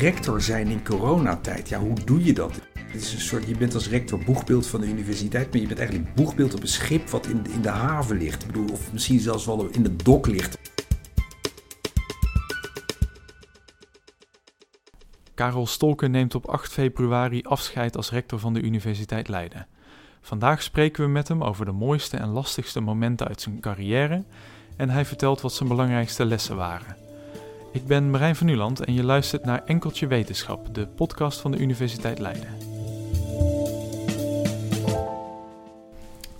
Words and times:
rector 0.00 0.40
zijn 0.40 0.68
in 0.68 0.84
coronatijd. 0.84 1.68
Ja, 1.68 1.78
hoe 1.78 2.04
doe 2.04 2.24
je 2.24 2.32
dat? 2.32 2.60
Het 2.74 3.02
is 3.02 3.12
een 3.12 3.20
soort, 3.20 3.46
je 3.46 3.56
bent 3.56 3.74
als 3.74 3.88
rector 3.88 4.24
boegbeeld 4.24 4.66
van 4.66 4.80
de 4.80 4.86
universiteit, 4.86 5.52
maar 5.52 5.60
je 5.60 5.66
bent 5.66 5.78
eigenlijk 5.78 6.14
boegbeeld 6.14 6.54
op 6.54 6.62
een 6.62 6.68
schip 6.68 7.08
wat 7.08 7.26
in, 7.26 7.46
in 7.52 7.62
de 7.62 7.68
haven 7.68 8.16
ligt. 8.16 8.42
Ik 8.42 8.46
bedoel, 8.46 8.70
of 8.72 8.92
misschien 8.92 9.20
zelfs 9.20 9.46
wel 9.46 9.68
in 9.70 9.82
de 9.82 9.96
dok 9.96 10.26
ligt. 10.26 10.58
Karel 15.34 15.66
Stolken 15.66 16.10
neemt 16.10 16.34
op 16.34 16.46
8 16.46 16.72
februari 16.72 17.42
afscheid 17.42 17.96
als 17.96 18.10
rector 18.10 18.38
van 18.38 18.54
de 18.54 18.62
Universiteit 18.62 19.28
Leiden. 19.28 19.66
Vandaag 20.20 20.62
spreken 20.62 21.04
we 21.04 21.10
met 21.10 21.28
hem 21.28 21.42
over 21.42 21.64
de 21.64 21.72
mooiste 21.72 22.16
en 22.16 22.28
lastigste 22.28 22.80
momenten 22.80 23.28
uit 23.28 23.40
zijn 23.40 23.60
carrière 23.60 24.24
en 24.76 24.90
hij 24.90 25.04
vertelt 25.04 25.40
wat 25.40 25.52
zijn 25.52 25.68
belangrijkste 25.68 26.24
lessen 26.24 26.56
waren. 26.56 27.09
Ik 27.72 27.86
ben 27.86 28.10
Marijn 28.10 28.36
van 28.36 28.46
Nuland 28.46 28.80
en 28.80 28.94
je 28.94 29.04
luistert 29.04 29.44
naar 29.44 29.64
Enkeltje 29.64 30.06
Wetenschap, 30.06 30.74
de 30.74 30.86
podcast 30.86 31.40
van 31.40 31.50
de 31.50 31.58
Universiteit 31.58 32.18
Leiden. 32.18 32.48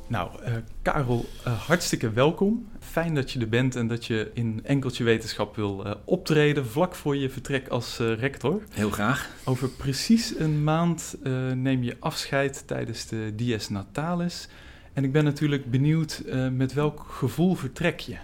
Nou, 0.07 0.31
uh, 0.43 0.55
Karel, 0.83 1.25
uh, 1.47 1.61
hartstikke 1.67 2.13
welkom. 2.13 2.69
Fijn 2.81 3.15
dat 3.15 3.31
je 3.31 3.41
er 3.41 3.49
bent 3.49 3.77
en 3.77 3.87
dat 3.87 4.07
je 4.07 4.31
in 4.35 4.61
Enkeltje 4.65 5.05
Wetenschap 5.05 5.57
wil 5.57 5.87
uh, 5.87 5.93
optreden 6.05 6.67
vlak 6.67 6.95
voor 6.95 7.17
je 7.17 7.31
vertrek 7.31 7.69
als 7.69 7.99
rector. 7.99 8.63
Heel 8.71 8.91
graag. 8.91 9.31
Over 9.45 9.69
precies 9.69 10.39
een 10.39 10.65
maand 10.65 11.17
neem 11.55 11.83
je 11.83 11.97
afscheid 12.01 12.67
tijdens 12.67 13.07
de 13.07 13.33
Dies 13.37 13.69
Natalis. 13.69 14.49
En 14.93 15.05
ik 15.05 15.13
ben 15.13 15.25
natuurlijk 15.25 15.71
benieuwd 15.71 16.23
met 16.53 16.73
welk 16.73 17.07
gevoel 17.09 17.55
vertrek 17.55 18.01
je? 18.01 18.17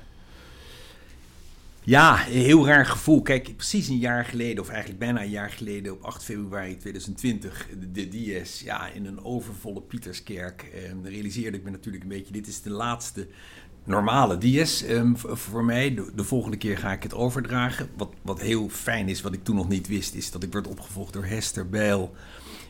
Ja, 1.87 2.27
een 2.27 2.33
heel 2.33 2.67
raar 2.67 2.87
gevoel. 2.87 3.23
Kijk, 3.23 3.57
precies 3.57 3.89
een 3.89 3.99
jaar 3.99 4.25
geleden, 4.25 4.63
of 4.63 4.69
eigenlijk 4.69 4.99
bijna 4.99 5.23
een 5.23 5.31
jaar 5.31 5.51
geleden, 5.51 5.93
op 5.93 6.03
8 6.03 6.25
februari 6.25 6.77
2020, 6.77 7.69
de 7.93 8.09
Dies, 8.09 8.61
ja, 8.61 8.89
in 8.89 9.07
een 9.07 9.25
overvolle 9.25 9.81
Pieterskerk, 9.81 10.71
eh, 10.75 11.11
realiseerde 11.11 11.57
ik 11.57 11.65
me 11.65 11.71
natuurlijk 11.71 12.03
een 12.03 12.09
beetje, 12.09 12.33
dit 12.33 12.47
is 12.47 12.63
de 12.63 12.71
laatste 12.71 13.27
normale 13.85 14.39
Dies 14.39 14.85
eh, 14.85 15.11
voor 15.15 15.65
mij. 15.65 15.95
De, 15.95 16.11
de, 16.15 16.25
volgende 16.25 16.57
keer 16.57 16.79
ga 16.79 16.93
ik 16.93 17.03
het 17.03 17.15
overdragen. 17.15 17.89
Wat, 17.97 18.13
wat 18.23 18.41
heel 18.41 18.69
fijn 18.69 19.09
is, 19.09 19.23
wat 19.23 19.33
ik 19.33 19.45
toen 19.45 19.57
nog 19.57 19.69
niet 19.69 19.89
wist, 19.89 20.15
is 20.15 20.31
dat 20.31 20.43
ik 20.43 20.53
werd 20.53 20.67
opgevolgd 20.67 21.13
door 21.13 21.25
Hester 21.25 21.69
Bijl 21.69 22.15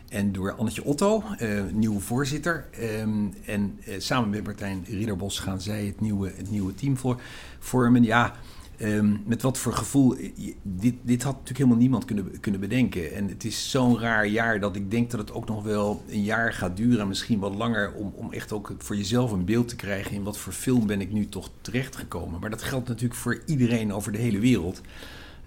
en 0.08 0.32
door 0.32 0.52
Annetje 0.52 0.84
Otto, 0.84 1.24
uh, 1.40 1.62
nieuwe 1.72 2.00
voorzitter. 2.00 2.68
Um, 3.00 3.34
en 3.44 3.78
uh, 3.88 3.94
samen 3.98 4.30
met 4.30 4.44
Martijn 4.44 4.84
Ridderbos 4.88 5.38
gaan 5.38 5.60
zij 5.60 5.84
het 5.86 6.00
nieuwe, 6.00 6.32
het 6.36 6.50
nieuwe 6.50 6.74
team 6.74 6.96
voor, 6.96 7.20
vormen. 7.58 8.02
Ja, 8.02 8.34
Um, 8.82 9.22
met 9.26 9.42
wat 9.42 9.58
voor 9.58 9.72
gevoel. 9.72 10.16
Dit, 10.62 10.94
dit 11.02 11.22
had 11.22 11.32
natuurlijk 11.32 11.58
helemaal 11.58 11.78
niemand 11.78 12.04
kunnen, 12.04 12.40
kunnen 12.40 12.60
bedenken. 12.60 13.14
En 13.14 13.28
het 13.28 13.44
is 13.44 13.70
zo'n 13.70 14.00
raar 14.00 14.26
jaar 14.26 14.60
dat 14.60 14.76
ik 14.76 14.90
denk 14.90 15.10
dat 15.10 15.20
het 15.20 15.32
ook 15.32 15.48
nog 15.48 15.62
wel 15.62 16.02
een 16.08 16.22
jaar 16.22 16.52
gaat 16.52 16.76
duren. 16.76 17.08
Misschien 17.08 17.38
wat 17.38 17.54
langer. 17.54 17.92
Om, 17.92 18.12
om 18.14 18.32
echt 18.32 18.52
ook 18.52 18.74
voor 18.78 18.96
jezelf 18.96 19.32
een 19.32 19.44
beeld 19.44 19.68
te 19.68 19.76
krijgen. 19.76 20.12
in 20.12 20.22
wat 20.22 20.38
voor 20.38 20.52
film 20.52 20.86
ben 20.86 21.00
ik 21.00 21.12
nu 21.12 21.28
toch 21.28 21.50
terechtgekomen. 21.60 22.40
Maar 22.40 22.50
dat 22.50 22.62
geldt 22.62 22.88
natuurlijk 22.88 23.20
voor 23.20 23.42
iedereen 23.46 23.92
over 23.92 24.12
de 24.12 24.18
hele 24.18 24.38
wereld. 24.38 24.80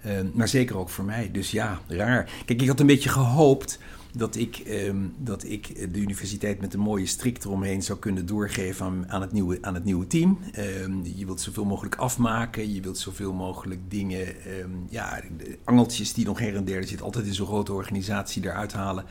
Um, 0.06 0.32
maar 0.34 0.48
zeker 0.48 0.78
ook 0.78 0.90
voor 0.90 1.06
mij. 1.06 1.30
Dus 1.32 1.52
ja, 1.52 1.80
raar. 1.88 2.32
Kijk, 2.46 2.62
ik 2.62 2.68
had 2.68 2.80
een 2.80 2.86
beetje 2.88 3.10
gehoopt 3.10 3.80
dat 4.14 4.36
ik, 4.36 4.58
ehm, 4.58 5.08
dat 5.18 5.44
ik 5.44 5.94
de 5.94 6.00
universiteit 6.00 6.62
met 6.62 6.74
een 6.74 6.80
mooie 6.80 7.06
strik 7.06 7.44
eromheen 7.44 7.84
zou 7.84 8.00
kunnen 8.00 8.26
doorgeven 8.26 8.86
aan, 8.86 9.10
aan, 9.10 9.22
het, 9.22 9.32
nieuwe, 9.32 9.58
aan 9.62 9.74
het 9.74 9.84
nieuwe 9.84 10.08
team. 10.08 10.40
Ehm, 10.52 11.04
je 11.04 11.26
wilt 11.26 11.42
zoveel 11.42 11.66
mogelijk 11.66 11.96
afmaken, 11.96 12.74
je 12.74 12.82
wilt 12.82 12.98
zoveel 12.98 13.34
mogelijk 13.34 13.80
dingen, 13.88 14.28
um, 14.62 14.86
ja, 14.90 15.22
angeltjes 15.64 16.14
die 16.14 16.26
nog 16.26 16.40
her 16.40 16.56
en 16.56 16.66
der, 16.66 16.78
er 16.78 16.88
zit 16.88 17.02
altijd 17.02 17.26
in 17.26 17.34
zo'n 17.34 17.48
grote 17.48 17.74
organisatie 17.74 18.44
eruit 18.46 18.74
halen. 18.74 19.06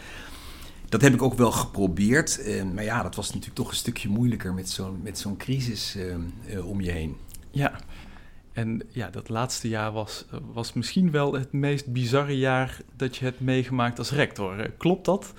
Dat 0.89 1.01
heb 1.01 1.15
ik 1.15 1.23
ook 1.23 1.35
wel 1.35 1.53
geprobeerd, 1.53 2.41
maar 2.75 2.85
ja, 2.85 3.03
dat 3.03 3.15
was 3.15 3.27
natuurlijk 3.27 3.57
toch 3.57 3.71
een 3.71 3.77
stukje 3.77 4.09
moeilijker 4.09 4.55
met 4.55 4.71
zo'n, 4.71 5.01
met 5.03 5.19
zo'n 5.19 5.37
crisis 5.37 5.97
uh, 5.97 6.69
om 6.69 6.81
je 6.81 6.91
heen. 6.91 7.17
Ja, 7.51 7.81
en 8.59 8.83
ja, 8.89 9.11
dat 9.11 9.29
laatste 9.29 9.69
jaar 9.69 9.93
was, 9.93 10.25
was 10.53 10.73
misschien 10.73 11.11
wel 11.11 11.33
het 11.33 11.53
meest 11.53 11.93
bizarre 11.93 12.39
jaar 12.39 12.81
dat 12.97 13.17
je 13.17 13.25
hebt 13.25 13.41
meegemaakt 13.41 13.99
als 13.99 14.11
rector. 14.11 14.71
Klopt 14.71 15.05
dat? 15.05 15.33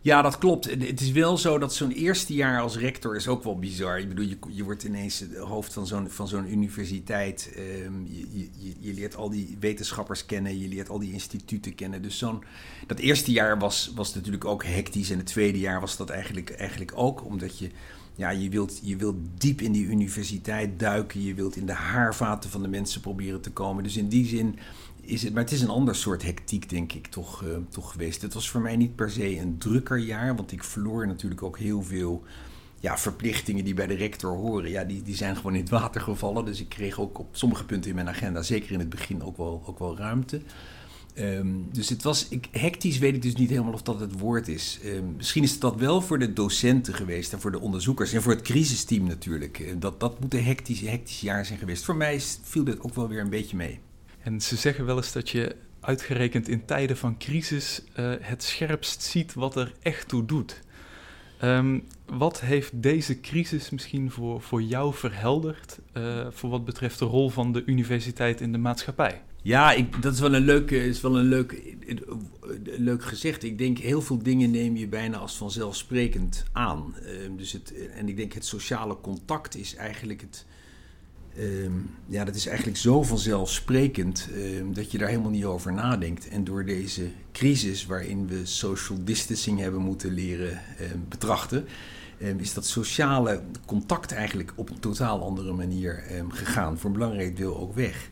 Ja, 0.00 0.22
dat 0.22 0.38
klopt. 0.38 0.64
Het 0.64 1.00
is 1.00 1.10
wel 1.10 1.38
zo 1.38 1.58
dat 1.58 1.74
zo'n 1.74 1.90
eerste 1.90 2.34
jaar 2.34 2.60
als 2.60 2.76
rector 2.76 3.16
is 3.16 3.28
ook 3.28 3.44
wel 3.44 3.58
bizar. 3.58 3.98
Ik 3.98 4.08
bedoel, 4.08 4.24
je, 4.24 4.36
je 4.48 4.64
wordt 4.64 4.84
ineens 4.84 5.24
hoofd 5.38 5.72
van 5.72 5.86
zo'n, 5.86 6.10
van 6.10 6.28
zo'n 6.28 6.52
universiteit. 6.52 7.54
Um, 7.86 8.06
je, 8.08 8.48
je, 8.58 8.74
je, 8.78 8.94
leert 8.94 9.16
al 9.16 9.30
die 9.30 9.56
wetenschappers 9.60 10.26
kennen, 10.26 10.58
je 10.58 10.68
leert 10.68 10.88
al 10.88 10.98
die 10.98 11.12
instituten 11.12 11.74
kennen. 11.74 12.02
Dus 12.02 12.18
zo'n, 12.18 12.44
dat 12.86 12.98
eerste 12.98 13.32
jaar 13.32 13.58
was, 13.58 13.92
was 13.94 14.14
natuurlijk 14.14 14.44
ook 14.44 14.64
hectisch. 14.64 15.10
En 15.10 15.18
het 15.18 15.26
tweede 15.26 15.58
jaar 15.58 15.80
was 15.80 15.96
dat 15.96 16.10
eigenlijk, 16.10 16.50
eigenlijk 16.50 16.92
ook, 16.94 17.24
omdat 17.24 17.58
je 17.58 17.70
ja, 18.14 18.30
je 18.30 18.48
wilt, 18.50 18.80
je 18.82 18.96
wilt 18.96 19.16
diep 19.38 19.60
in 19.60 19.72
die 19.72 19.86
universiteit 19.86 20.78
duiken. 20.78 21.22
Je 21.22 21.34
wilt 21.34 21.56
in 21.56 21.66
de 21.66 21.72
haarvaten 21.72 22.50
van 22.50 22.62
de 22.62 22.68
mensen 22.68 23.00
proberen 23.00 23.40
te 23.40 23.50
komen. 23.50 23.82
Dus 23.82 23.96
in 23.96 24.08
die 24.08 24.26
zin 24.26 24.58
is 25.00 25.22
het, 25.22 25.32
maar 25.32 25.42
het 25.42 25.52
is 25.52 25.62
een 25.62 25.68
ander 25.68 25.94
soort 25.94 26.22
hectiek, 26.22 26.68
denk 26.68 26.92
ik, 26.92 27.06
toch, 27.06 27.42
uh, 27.44 27.56
toch 27.68 27.92
geweest. 27.92 28.22
Het 28.22 28.34
was 28.34 28.50
voor 28.50 28.60
mij 28.60 28.76
niet 28.76 28.96
per 28.96 29.10
se 29.10 29.38
een 29.38 29.58
drukker 29.58 29.98
jaar, 29.98 30.36
want 30.36 30.52
ik 30.52 30.64
verloor 30.64 31.06
natuurlijk 31.06 31.42
ook 31.42 31.58
heel 31.58 31.82
veel 31.82 32.22
ja, 32.80 32.98
verplichtingen 32.98 33.64
die 33.64 33.74
bij 33.74 33.86
de 33.86 33.94
rector 33.94 34.36
horen. 34.36 34.70
Ja, 34.70 34.84
die, 34.84 35.02
die 35.02 35.16
zijn 35.16 35.36
gewoon 35.36 35.54
in 35.54 35.60
het 35.60 35.70
water 35.70 36.00
gevallen. 36.00 36.44
Dus 36.44 36.60
ik 36.60 36.68
kreeg 36.68 37.00
ook 37.00 37.18
op 37.18 37.28
sommige 37.36 37.64
punten 37.64 37.90
in 37.90 37.96
mijn 37.96 38.08
agenda, 38.08 38.42
zeker 38.42 38.72
in 38.72 38.78
het 38.78 38.88
begin, 38.88 39.22
ook 39.22 39.36
wel, 39.36 39.62
ook 39.66 39.78
wel 39.78 39.96
ruimte. 39.96 40.40
Um, 41.18 41.68
dus 41.72 41.88
het 41.88 42.02
was, 42.02 42.28
ik, 42.28 42.48
hectisch 42.50 42.98
weet 42.98 43.14
ik 43.14 43.22
dus 43.22 43.34
niet 43.34 43.50
helemaal 43.50 43.72
of 43.72 43.82
dat 43.82 44.00
het 44.00 44.18
woord 44.18 44.48
is. 44.48 44.78
Um, 44.84 45.14
misschien 45.16 45.42
is 45.42 45.50
het 45.50 45.60
dat 45.60 45.76
wel 45.76 46.00
voor 46.00 46.18
de 46.18 46.32
docenten 46.32 46.94
geweest 46.94 47.32
en 47.32 47.40
voor 47.40 47.52
de 47.52 47.60
onderzoekers 47.60 48.12
en 48.12 48.22
voor 48.22 48.32
het 48.32 48.42
crisisteam 48.42 49.06
natuurlijk. 49.06 49.58
Uh, 49.58 49.72
dat, 49.78 50.00
dat 50.00 50.20
moet 50.20 50.34
een 50.34 50.44
hectisch, 50.44 50.80
hectisch 50.80 51.20
jaar 51.20 51.46
zijn 51.46 51.58
geweest. 51.58 51.84
Voor 51.84 51.96
mij 51.96 52.20
viel 52.42 52.64
dit 52.64 52.80
ook 52.80 52.94
wel 52.94 53.08
weer 53.08 53.20
een 53.20 53.30
beetje 53.30 53.56
mee. 53.56 53.80
En 54.20 54.40
ze 54.40 54.56
zeggen 54.56 54.84
wel 54.84 54.96
eens 54.96 55.12
dat 55.12 55.30
je 55.30 55.56
uitgerekend 55.80 56.48
in 56.48 56.64
tijden 56.64 56.96
van 56.96 57.18
crisis 57.18 57.82
uh, 57.98 58.12
het 58.20 58.42
scherpst 58.42 59.02
ziet 59.02 59.34
wat 59.34 59.56
er 59.56 59.72
echt 59.82 60.08
toe 60.08 60.24
doet. 60.24 60.62
Um, 61.42 61.84
wat 62.06 62.40
heeft 62.40 62.70
deze 62.82 63.20
crisis 63.20 63.70
misschien 63.70 64.10
voor, 64.10 64.40
voor 64.40 64.62
jou 64.62 64.94
verhelderd 64.94 65.78
uh, 65.96 66.26
voor 66.30 66.50
wat 66.50 66.64
betreft 66.64 66.98
de 66.98 67.04
rol 67.04 67.30
van 67.30 67.52
de 67.52 67.62
universiteit 67.66 68.40
in 68.40 68.52
de 68.52 68.58
maatschappij? 68.58 69.22
Ja, 69.44 69.72
ik, 69.72 70.02
dat 70.02 70.12
is 70.14 70.20
wel 70.20 70.34
een 70.34 70.44
leuk, 70.44 70.70
is 70.70 71.00
wel 71.00 71.18
een 71.18 71.28
leuk, 71.28 71.76
leuk 72.64 73.04
gezegd. 73.04 73.42
Ik 73.42 73.58
denk 73.58 73.78
heel 73.78 74.02
veel 74.02 74.22
dingen 74.22 74.50
neem 74.50 74.76
je 74.76 74.88
bijna 74.88 75.16
als 75.16 75.36
vanzelfsprekend 75.36 76.44
aan. 76.52 76.94
Uh, 77.02 77.10
dus 77.36 77.52
het, 77.52 77.72
en 77.94 78.08
ik 78.08 78.16
denk 78.16 78.32
het 78.32 78.44
sociale 78.44 79.00
contact 79.00 79.56
is 79.56 79.74
eigenlijk 79.74 80.20
het. 80.20 80.46
Uh, 81.36 81.70
ja, 82.06 82.24
dat 82.24 82.34
is 82.34 82.46
eigenlijk 82.46 82.76
zo 82.76 83.02
vanzelfsprekend 83.02 84.28
uh, 84.32 84.62
dat 84.72 84.90
je 84.90 84.98
daar 84.98 85.08
helemaal 85.08 85.30
niet 85.30 85.44
over 85.44 85.72
nadenkt. 85.72 86.28
En 86.28 86.44
door 86.44 86.64
deze 86.64 87.10
crisis, 87.32 87.86
waarin 87.86 88.26
we 88.26 88.46
social 88.46 88.98
distancing 89.04 89.60
hebben 89.60 89.80
moeten 89.80 90.12
leren 90.12 90.60
ehm, 90.78 90.98
betrachten, 91.08 91.66
is 92.36 92.54
dat 92.54 92.66
sociale 92.66 93.42
contact 93.66 94.12
eigenlijk 94.12 94.52
op 94.54 94.70
een 94.70 94.80
totaal 94.80 95.22
andere 95.22 95.52
manier 95.52 96.04
gegaan. 96.28 96.78
Voor 96.78 96.90
een 96.90 96.96
belangrijk 96.96 97.36
deel 97.36 97.58
ook 97.58 97.74
weg. 97.74 98.10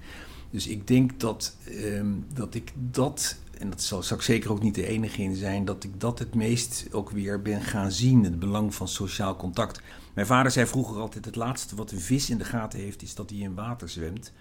Dus 0.53 0.67
ik 0.67 0.87
denk 0.87 1.21
dat, 1.21 1.57
ehm, 1.65 2.13
dat 2.35 2.55
ik 2.55 2.73
dat, 2.75 3.37
en 3.59 3.71
dat 3.71 3.83
zal, 3.83 4.03
zal 4.03 4.17
ik 4.17 4.23
zeker 4.23 4.51
ook 4.51 4.63
niet 4.63 4.75
de 4.75 4.87
enige 4.87 5.23
in 5.23 5.35
zijn, 5.35 5.65
dat 5.65 5.85
ik 5.85 6.01
dat 6.01 6.19
het 6.19 6.35
meest 6.35 6.87
ook 6.91 7.11
weer 7.11 7.43
ben 7.43 7.63
gaan 7.63 7.93
zien, 7.93 8.25
het 8.25 8.39
belang 8.39 8.75
van 8.75 8.89
sociaal 8.89 9.37
contact. 9.37 9.81
Mijn 10.15 10.27
vader 10.27 10.53
zei 10.53 10.67
vroeger 10.67 11.01
altijd: 11.01 11.25
het 11.25 11.37
laatste 11.37 11.77
wat 11.77 11.91
een 11.91 12.01
vis 12.01 12.31
in 12.31 12.39
de 12.39 12.45
gaten 12.45 12.79
heeft, 12.79 13.03
is 13.03 13.15
dat 13.15 13.31
hij 13.31 13.39
in 13.39 13.55
water 13.55 13.89
zwemt. 13.89 14.33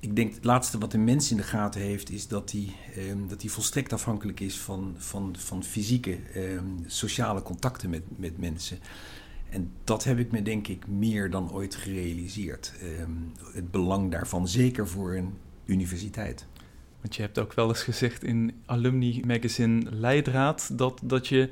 Ik 0.00 0.16
denk 0.16 0.34
het 0.34 0.44
laatste 0.44 0.78
wat 0.78 0.92
een 0.92 1.04
mens 1.04 1.30
in 1.30 1.36
de 1.36 1.42
gaten 1.42 1.80
heeft, 1.80 2.10
is 2.10 2.28
dat 2.28 2.52
hij, 2.52 2.72
ehm, 2.94 3.26
dat 3.28 3.40
hij 3.40 3.50
volstrekt 3.50 3.92
afhankelijk 3.92 4.40
is 4.40 4.58
van, 4.58 4.94
van, 4.96 5.34
van 5.38 5.64
fysieke, 5.64 6.18
ehm, 6.34 6.66
sociale 6.86 7.42
contacten 7.42 7.90
met, 7.90 8.02
met 8.16 8.38
mensen. 8.38 8.78
En 9.50 9.70
dat 9.84 10.04
heb 10.04 10.18
ik 10.18 10.30
me 10.30 10.42
denk 10.42 10.68
ik 10.68 10.86
meer 10.86 11.30
dan 11.30 11.52
ooit 11.52 11.74
gerealiseerd. 11.74 12.72
Het 13.52 13.70
belang 13.70 14.10
daarvan, 14.10 14.48
zeker 14.48 14.88
voor 14.88 15.14
een 15.14 15.34
universiteit. 15.66 16.46
Want 17.00 17.16
je 17.16 17.22
hebt 17.22 17.38
ook 17.38 17.52
wel 17.52 17.68
eens 17.68 17.82
gezegd 17.82 18.24
in 18.24 18.62
Alumni 18.64 19.22
Magazine 19.26 19.90
Leidraad 19.90 20.78
dat, 20.78 21.00
dat 21.02 21.28
je 21.28 21.50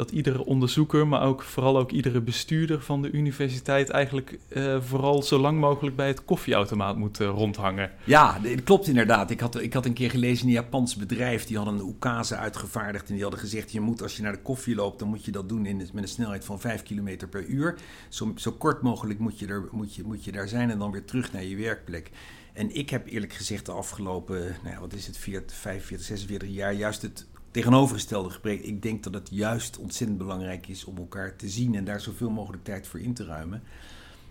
dat 0.00 0.10
iedere 0.10 0.44
onderzoeker, 0.44 1.06
maar 1.06 1.22
ook 1.22 1.42
vooral 1.42 1.78
ook 1.78 1.90
iedere 1.90 2.20
bestuurder 2.20 2.82
van 2.82 3.02
de 3.02 3.10
universiteit 3.10 3.90
eigenlijk 3.90 4.38
uh, 4.48 4.80
vooral 4.80 5.22
zo 5.22 5.38
lang 5.38 5.60
mogelijk 5.60 5.96
bij 5.96 6.06
het 6.06 6.24
koffieautomaat 6.24 6.96
moet 6.96 7.20
uh, 7.20 7.28
rondhangen. 7.28 7.90
Ja, 8.04 8.38
dat 8.38 8.62
klopt 8.64 8.86
inderdaad. 8.86 9.30
Ik 9.30 9.40
had, 9.40 9.60
ik 9.60 9.72
had 9.72 9.86
een 9.86 9.92
keer 9.92 10.10
gelezen 10.10 10.42
in 10.42 10.48
een 10.48 10.62
Japans 10.62 10.96
bedrijf, 10.96 11.44
die 11.44 11.56
hadden 11.56 11.74
een 11.74 11.88
ukase 11.88 12.36
uitgevaardigd 12.36 13.08
en 13.08 13.14
die 13.14 13.22
hadden 13.22 13.40
gezegd, 13.40 13.72
je 13.72 13.80
moet 13.80 14.02
als 14.02 14.16
je 14.16 14.22
naar 14.22 14.32
de 14.32 14.42
koffie 14.42 14.74
loopt, 14.74 14.98
dan 14.98 15.08
moet 15.08 15.24
je 15.24 15.30
dat 15.30 15.48
doen 15.48 15.66
in, 15.66 15.76
met 15.76 16.02
een 16.02 16.08
snelheid 16.08 16.44
van 16.44 16.60
5 16.60 16.82
km 16.82 17.26
per 17.30 17.44
uur. 17.44 17.78
Zo, 18.08 18.32
zo 18.36 18.52
kort 18.52 18.82
mogelijk 18.82 19.18
moet 19.18 19.38
je, 19.38 19.46
er, 19.46 19.68
moet, 19.70 19.94
je, 19.94 20.02
moet 20.04 20.24
je 20.24 20.32
daar 20.32 20.48
zijn 20.48 20.70
en 20.70 20.78
dan 20.78 20.90
weer 20.90 21.04
terug 21.04 21.32
naar 21.32 21.44
je 21.44 21.56
werkplek. 21.56 22.10
En 22.52 22.74
ik 22.74 22.90
heb 22.90 23.06
eerlijk 23.06 23.32
gezegd 23.32 23.66
de 23.66 23.72
afgelopen, 23.72 24.56
nou 24.64 24.80
wat 24.80 24.92
is 24.92 25.06
het, 25.06 25.16
40, 25.16 25.56
45, 25.56 26.06
46 26.06 26.48
jaar 26.48 26.72
juist 26.72 27.02
het 27.02 27.26
tegenovergestelde 27.50 28.30
gebrek. 28.30 28.60
Ik 28.60 28.82
denk 28.82 29.02
dat 29.02 29.14
het 29.14 29.28
juist 29.30 29.78
ontzettend 29.78 30.18
belangrijk 30.18 30.68
is 30.68 30.84
om 30.84 30.96
elkaar 30.96 31.36
te 31.36 31.48
zien 31.48 31.74
en 31.74 31.84
daar 31.84 32.00
zoveel 32.00 32.30
mogelijk 32.30 32.64
tijd 32.64 32.86
voor 32.86 33.00
in 33.00 33.14
te 33.14 33.24
ruimen. 33.24 33.62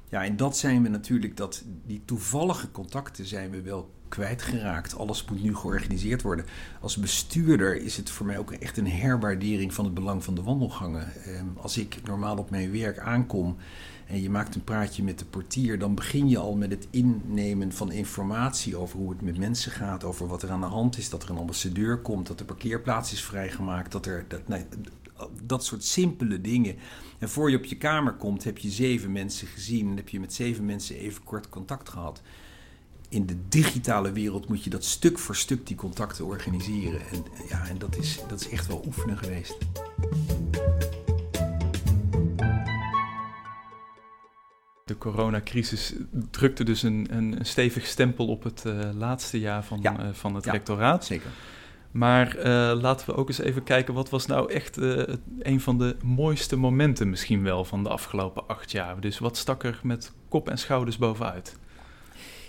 Ja, 0.10 0.24
en 0.24 0.38
dat 0.38 0.57
zijn 0.57 0.83
we 0.83 0.89
natuurlijk, 0.89 1.38
dat, 1.38 1.63
die 1.86 2.01
toevallige 2.06 2.71
contacten 2.71 3.25
zijn 3.25 3.50
we 3.50 3.62
wel 3.62 3.89
kwijtgeraakt. 4.07 4.98
Alles 4.98 5.25
moet 5.25 5.44
nu 5.44 5.56
georganiseerd 5.56 6.22
worden. 6.22 6.45
Als 6.81 6.98
bestuurder 6.98 7.75
is 7.75 7.98
het 7.98 8.10
voor 8.10 8.25
mij 8.25 8.38
ook 8.38 8.51
echt 8.51 8.77
een 8.77 8.88
herwaardering 8.88 9.74
van 9.74 9.86
het 9.86 9.94
belang 9.94 10.24
van 10.24 10.36
de 10.36 10.42
wandelgangen. 10.42 11.13
Ehm, 11.24 11.45
als 11.56 11.77
ik 11.77 11.98
normaal 12.04 12.38
op 12.38 12.50
mijn 12.50 12.72
werk 12.72 13.00
aankom 13.00 13.57
en 14.10 14.22
je 14.22 14.30
maakt 14.30 14.56
een 14.56 14.64
praatje 14.64 15.04
met 15.04 15.20
de 15.20 15.26
portier, 15.26 15.80
dan 15.80 15.96
begin 15.96 16.30
je 16.30 16.38
al 16.38 16.56
met 16.56 16.72
het 16.72 16.88
innemen 16.90 17.72
van 17.72 17.92
informatie 17.92 18.76
over 18.76 18.98
hoe 18.98 19.10
het 19.10 19.22
met 19.22 19.38
mensen 19.38 19.72
gaat, 19.72 20.04
over 20.04 20.28
wat 20.28 20.44
er 20.44 20.50
aan 20.50 20.62
de 20.62 20.68
hand 20.68 20.98
is, 20.98 21.10
dat 21.10 21.24
er 21.24 21.30
een 21.30 21.38
ambassadeur 21.38 21.98
komt, 21.98 22.28
dat 22.28 22.38
de 22.38 22.46
parkeerplaats 22.46 23.12
is 23.12 23.24
vrijgemaakt, 23.24 23.92
dat 23.92 24.06
er 24.06 24.26
dat, 24.28 24.66
dat 25.44 25.66
soort 25.66 25.84
simpele 25.84 26.42
dingen. 26.42 26.76
En 27.18 27.30
voor 27.30 27.50
je 27.50 27.58
op 27.58 27.66
je 27.66 27.78
kamer 27.78 28.14
komt, 28.14 28.44
heb 28.44 28.58
je 28.58 28.70
zeven 28.70 29.12
mensen 29.12 29.48
gezien 29.48 29.90
en 29.90 29.96
heb 29.96 30.10
je 30.10 30.20
met 30.20 30.34
zeven 30.34 30.66
mensen 30.66 30.96
even 30.96 31.24
kort 31.24 31.50
contact 31.50 31.90
gehad. 31.90 32.22
In 33.10 33.26
de 33.26 33.36
digitale 33.50 34.12
wereld 34.12 34.50
moet 34.50 34.64
je 34.64 34.70
dat 34.70 34.84
stuk 34.84 35.20
voor 35.20 35.36
stuk 35.36 35.68
die 35.68 35.76
contacten 35.76 36.26
organiseren. 36.26 37.02
En, 37.12 37.26
ja, 37.50 37.68
en 37.68 37.78
dat, 37.78 37.98
is, 37.98 38.20
dat 38.28 38.40
is 38.40 38.50
echt 38.50 38.68
wel 38.68 38.84
oefenen 38.86 39.18
geweest. 39.18 39.58
De 44.89 44.97
coronacrisis 44.97 45.94
drukte 46.31 46.63
dus 46.63 46.83
een, 46.83 47.07
een, 47.09 47.39
een 47.39 47.45
stevig 47.45 47.86
stempel 47.86 48.27
op 48.27 48.44
het 48.44 48.63
uh, 48.68 48.74
laatste 48.97 49.39
jaar 49.39 49.63
van, 49.63 49.80
ja. 49.81 50.00
uh, 50.00 50.07
van 50.12 50.36
het 50.36 50.45
ja, 50.45 50.51
rectoraat. 50.51 51.06
Zeker. 51.06 51.30
Maar 51.91 52.38
uh, 52.38 52.44
laten 52.81 53.06
we 53.06 53.15
ook 53.15 53.27
eens 53.27 53.39
even 53.39 53.63
kijken, 53.63 53.94
wat 53.94 54.09
was 54.09 54.25
nou 54.25 54.51
echt 54.51 54.77
een 55.39 55.62
van 55.62 55.77
de 55.77 55.95
mooiste 56.03 56.56
momenten 56.56 57.09
misschien 57.09 57.44
wel 57.44 57.65
van 57.65 57.83
de 57.83 57.89
afgelopen 57.89 58.47
acht 58.47 58.71
jaar? 58.71 59.00
Dus 59.00 59.19
wat 59.19 59.38
stak 59.38 59.63
er 59.63 59.80
met 59.83 60.12
kop 60.30 60.50
en 60.50 60.57
schouders 60.57 60.97
bovenuit? 60.97 61.57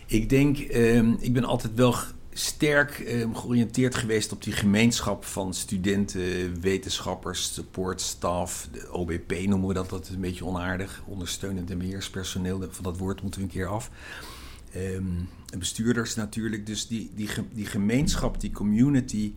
Ik 0.06 0.28
denk, 0.28 0.58
ehm, 0.58 1.12
ik 1.18 1.32
ben 1.32 1.44
altijd 1.44 1.74
wel 1.74 1.94
sterk 2.32 2.98
eh, 2.98 3.28
georiënteerd 3.32 3.94
geweest 3.94 4.32
op 4.32 4.42
die 4.42 4.52
gemeenschap 4.52 5.24
van 5.24 5.54
studenten, 5.54 6.60
wetenschappers, 6.60 7.54
supportstaf, 7.54 8.68
de 8.72 8.92
OBP 8.92 9.46
noemen 9.46 9.68
we 9.68 9.74
dat, 9.74 9.90
dat 9.90 10.08
is 10.08 10.14
een 10.14 10.20
beetje 10.20 10.44
onaardig, 10.44 11.02
ondersteunend 11.06 11.70
en 11.70 11.78
beheerspersoneel, 11.78 12.66
van 12.70 12.84
dat 12.84 12.98
woord 12.98 13.22
moeten 13.22 13.40
we 13.40 13.46
een 13.46 13.52
keer 13.52 13.66
af. 13.66 13.90
Ehm, 14.72 15.58
bestuurders 15.58 16.14
natuurlijk, 16.14 16.66
dus 16.66 16.86
die, 16.86 17.10
die, 17.14 17.28
die 17.52 17.66
gemeenschap, 17.66 18.40
die 18.40 18.50
community, 18.50 19.34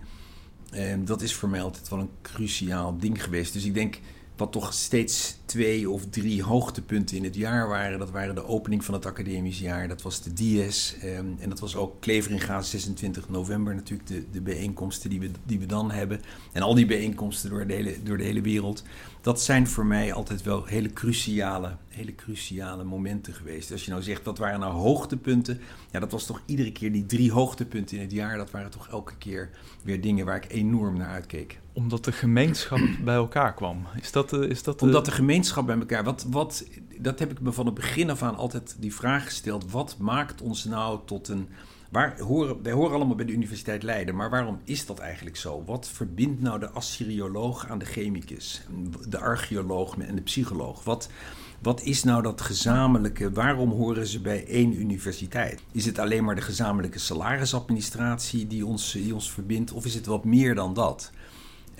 ehm, 0.71 1.05
dat 1.05 1.21
is 1.21 1.33
voor 1.33 1.49
mij 1.49 1.61
altijd 1.61 1.89
wel 1.89 1.99
een 1.99 2.11
cruciaal 2.21 2.97
ding 2.97 3.23
geweest. 3.23 3.53
Dus 3.53 3.65
ik 3.65 3.73
denk 3.73 3.99
wat 4.35 4.51
toch 4.51 4.73
steeds 4.73 5.35
twee 5.45 5.89
of 5.89 6.05
drie 6.09 6.43
hoogtepunten 6.43 7.17
in 7.17 7.23
het 7.23 7.35
jaar 7.35 7.67
waren. 7.67 7.99
Dat 7.99 8.11
waren 8.11 8.35
de 8.35 8.47
opening 8.47 8.85
van 8.85 8.93
het 8.93 9.05
academisch 9.05 9.59
jaar, 9.59 9.87
dat 9.87 10.01
was 10.01 10.21
de 10.21 10.33
Dies. 10.33 10.95
Ehm, 11.01 11.25
en 11.39 11.49
dat 11.49 11.59
was 11.59 11.75
ook 11.75 12.01
Kleveringa 12.01 12.61
26 12.61 13.29
november 13.29 13.75
natuurlijk, 13.75 14.09
de, 14.09 14.23
de 14.31 14.41
bijeenkomsten 14.41 15.09
die 15.09 15.19
we, 15.19 15.31
die 15.43 15.59
we 15.59 15.65
dan 15.65 15.91
hebben. 15.91 16.21
En 16.51 16.61
al 16.61 16.75
die 16.75 16.85
bijeenkomsten 16.85 17.49
door 17.49 17.67
de, 17.67 17.73
hele, 17.73 18.03
door 18.03 18.17
de 18.17 18.23
hele 18.23 18.41
wereld. 18.41 18.83
Dat 19.23 19.41
zijn 19.41 19.67
voor 19.67 19.85
mij 19.85 20.13
altijd 20.13 20.41
wel 20.41 20.65
hele 20.65 20.93
cruciale, 20.93 21.75
hele 21.87 22.15
cruciale 22.15 22.83
momenten 22.83 23.33
geweest. 23.33 23.71
Als 23.71 23.85
je 23.85 23.91
nou 23.91 24.03
zegt, 24.03 24.23
wat 24.23 24.37
waren 24.37 24.59
nou 24.59 24.73
hoogtepunten? 24.73 25.59
Ja, 25.91 25.99
dat 25.99 26.11
was 26.11 26.25
toch 26.25 26.41
iedere 26.45 26.71
keer 26.71 26.91
die 26.91 27.05
drie 27.05 27.31
hoogtepunten 27.31 27.97
in 27.97 28.03
het 28.03 28.11
jaar. 28.11 28.37
Dat 28.37 28.51
waren 28.51 28.69
toch 28.69 28.87
elke 28.87 29.15
keer 29.17 29.49
weer 29.83 30.01
dingen 30.01 30.25
waar 30.25 30.35
ik 30.35 30.51
enorm 30.51 30.97
naar 30.97 31.09
uitkeek 31.09 31.61
omdat 31.73 32.05
de 32.05 32.11
gemeenschap 32.11 32.79
bij 33.05 33.15
elkaar 33.15 33.53
kwam. 33.53 33.85
Is 34.01 34.11
dat, 34.11 34.33
is 34.33 34.63
dat 34.63 34.81
Omdat 34.81 35.05
de 35.05 35.11
gemeenschap 35.11 35.65
bij 35.65 35.77
elkaar. 35.77 36.03
Wat, 36.03 36.25
wat, 36.29 36.65
dat 36.99 37.19
heb 37.19 37.31
ik 37.31 37.41
me 37.41 37.51
van 37.51 37.65
het 37.65 37.75
begin 37.75 38.09
af 38.09 38.23
aan 38.23 38.35
altijd 38.35 38.75
die 38.79 38.93
vraag 38.93 39.23
gesteld. 39.23 39.71
Wat 39.71 39.97
maakt 39.99 40.41
ons 40.41 40.63
nou 40.63 40.99
tot 41.05 41.27
een. 41.27 41.49
Waar 41.93 42.19
horen, 42.19 42.63
wij 42.63 42.71
horen 42.71 42.95
allemaal 42.95 43.15
bij 43.15 43.25
de 43.25 43.31
Universiteit 43.31 43.83
Leiden, 43.83 44.15
maar 44.15 44.29
waarom 44.29 44.59
is 44.63 44.85
dat 44.85 44.99
eigenlijk 44.99 45.35
zo? 45.35 45.63
Wat 45.65 45.89
verbindt 45.89 46.41
nou 46.41 46.59
de 46.59 46.69
Assyrioloog 46.69 47.67
aan 47.67 47.79
de 47.79 47.85
chemicus, 47.85 48.61
de 49.09 49.19
archeoloog 49.19 49.97
en 49.97 50.15
de 50.15 50.21
psycholoog? 50.21 50.83
Wat, 50.83 51.09
wat 51.61 51.81
is 51.81 52.03
nou 52.03 52.21
dat 52.21 52.41
gezamenlijke? 52.41 53.31
Waarom 53.31 53.71
horen 53.71 54.07
ze 54.07 54.21
bij 54.21 54.47
één 54.47 54.79
universiteit? 54.79 55.61
Is 55.71 55.85
het 55.85 55.99
alleen 55.99 56.23
maar 56.23 56.35
de 56.35 56.41
gezamenlijke 56.41 56.99
salarisadministratie 56.99 58.47
die 58.47 58.65
ons, 58.65 58.91
die 58.91 59.13
ons 59.13 59.31
verbindt, 59.31 59.71
of 59.71 59.85
is 59.85 59.95
het 59.95 60.05
wat 60.05 60.23
meer 60.23 60.55
dan 60.55 60.73
dat? 60.73 61.11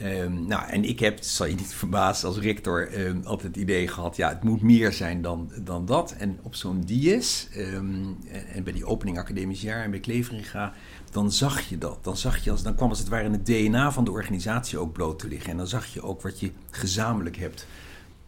Um, 0.04 0.48
nou, 0.48 0.70
en 0.70 0.84
ik 0.84 1.00
heb, 1.00 1.18
zal 1.22 1.46
je 1.46 1.56
niet 1.56 1.74
verbazen, 1.84 2.28
als 2.28 2.38
rector 2.38 3.00
um, 3.00 3.22
altijd 3.24 3.56
het 3.56 3.64
idee 3.64 3.88
gehad, 3.88 4.16
ja, 4.16 4.30
het 4.30 4.44
moet 4.44 4.62
meer 4.62 4.92
zijn 4.92 5.22
dan, 5.22 5.52
dan 5.62 5.86
dat. 5.86 6.12
En 6.18 6.40
op 6.42 6.56
zo'n 6.56 6.82
dies, 6.82 7.50
um, 7.58 8.18
en 8.54 8.64
bij 8.64 8.74
die 8.74 8.86
opening 8.86 9.20
academisch 9.20 9.62
jaar 9.62 9.84
en 9.84 9.92
bij 9.92 10.00
Kleveringa, 10.00 10.74
dan 11.12 11.32
zag 11.32 11.62
je 11.62 11.78
dat. 11.78 12.04
Dan, 12.04 12.18
zag 12.18 12.44
je 12.44 12.52
als, 12.52 12.64
dan 12.64 12.76
kwam 12.76 12.90
als 12.90 13.00
het 13.00 13.08
ware 13.08 13.30
het 13.30 13.46
DNA 13.46 13.92
van 13.92 14.04
de 14.04 14.12
organisatie 14.12 14.78
ook 14.78 14.94
bloot 14.94 15.20
te 15.20 15.28
liggen. 15.28 15.52
En 15.52 15.58
dan 15.58 15.68
zag 15.68 15.86
je 15.86 16.02
ook 16.02 16.22
wat 16.22 16.40
je 16.40 16.52
gezamenlijk 16.70 17.38
hebt. 17.38 17.68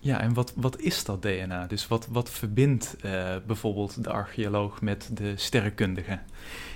Ja, 0.06 0.22
en 0.22 0.34
wat, 0.34 0.54
wat 0.56 0.80
is 0.80 1.04
dat 1.04 1.22
DNA? 1.22 1.68
Dus 1.68 1.88
wat, 1.88 2.08
wat 2.12 2.30
verbindt 2.30 2.96
uh, 3.06 3.36
bijvoorbeeld 3.48 4.04
de 4.04 4.10
archeoloog 4.10 4.82
met 4.82 5.10
de 5.14 5.34
sterrenkundige? 5.36 6.20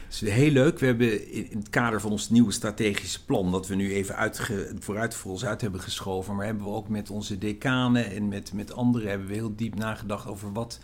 is 0.09 0.21
heel 0.21 0.51
leuk. 0.51 0.79
We 0.79 0.85
hebben 0.85 1.31
in 1.31 1.57
het 1.57 1.69
kader 1.69 2.01
van 2.01 2.11
ons 2.11 2.29
nieuwe 2.29 2.51
strategische 2.51 3.25
plan, 3.25 3.51
dat 3.51 3.67
we 3.67 3.75
nu 3.75 3.93
even 3.93 4.31
vooruit 4.79 5.15
voor 5.15 5.31
ons 5.31 5.45
uit 5.45 5.61
hebben 5.61 5.81
geschoven, 5.81 6.35
maar 6.35 6.45
hebben 6.45 6.63
we 6.63 6.69
ook 6.69 6.87
met 6.87 7.09
onze 7.09 7.37
decanen 7.37 8.11
en 8.11 8.27
met, 8.27 8.53
met 8.53 8.73
anderen 8.73 9.09
hebben 9.09 9.27
we 9.27 9.33
heel 9.33 9.55
diep 9.55 9.75
nagedacht 9.75 10.27
over 10.27 10.53
wat, 10.53 10.79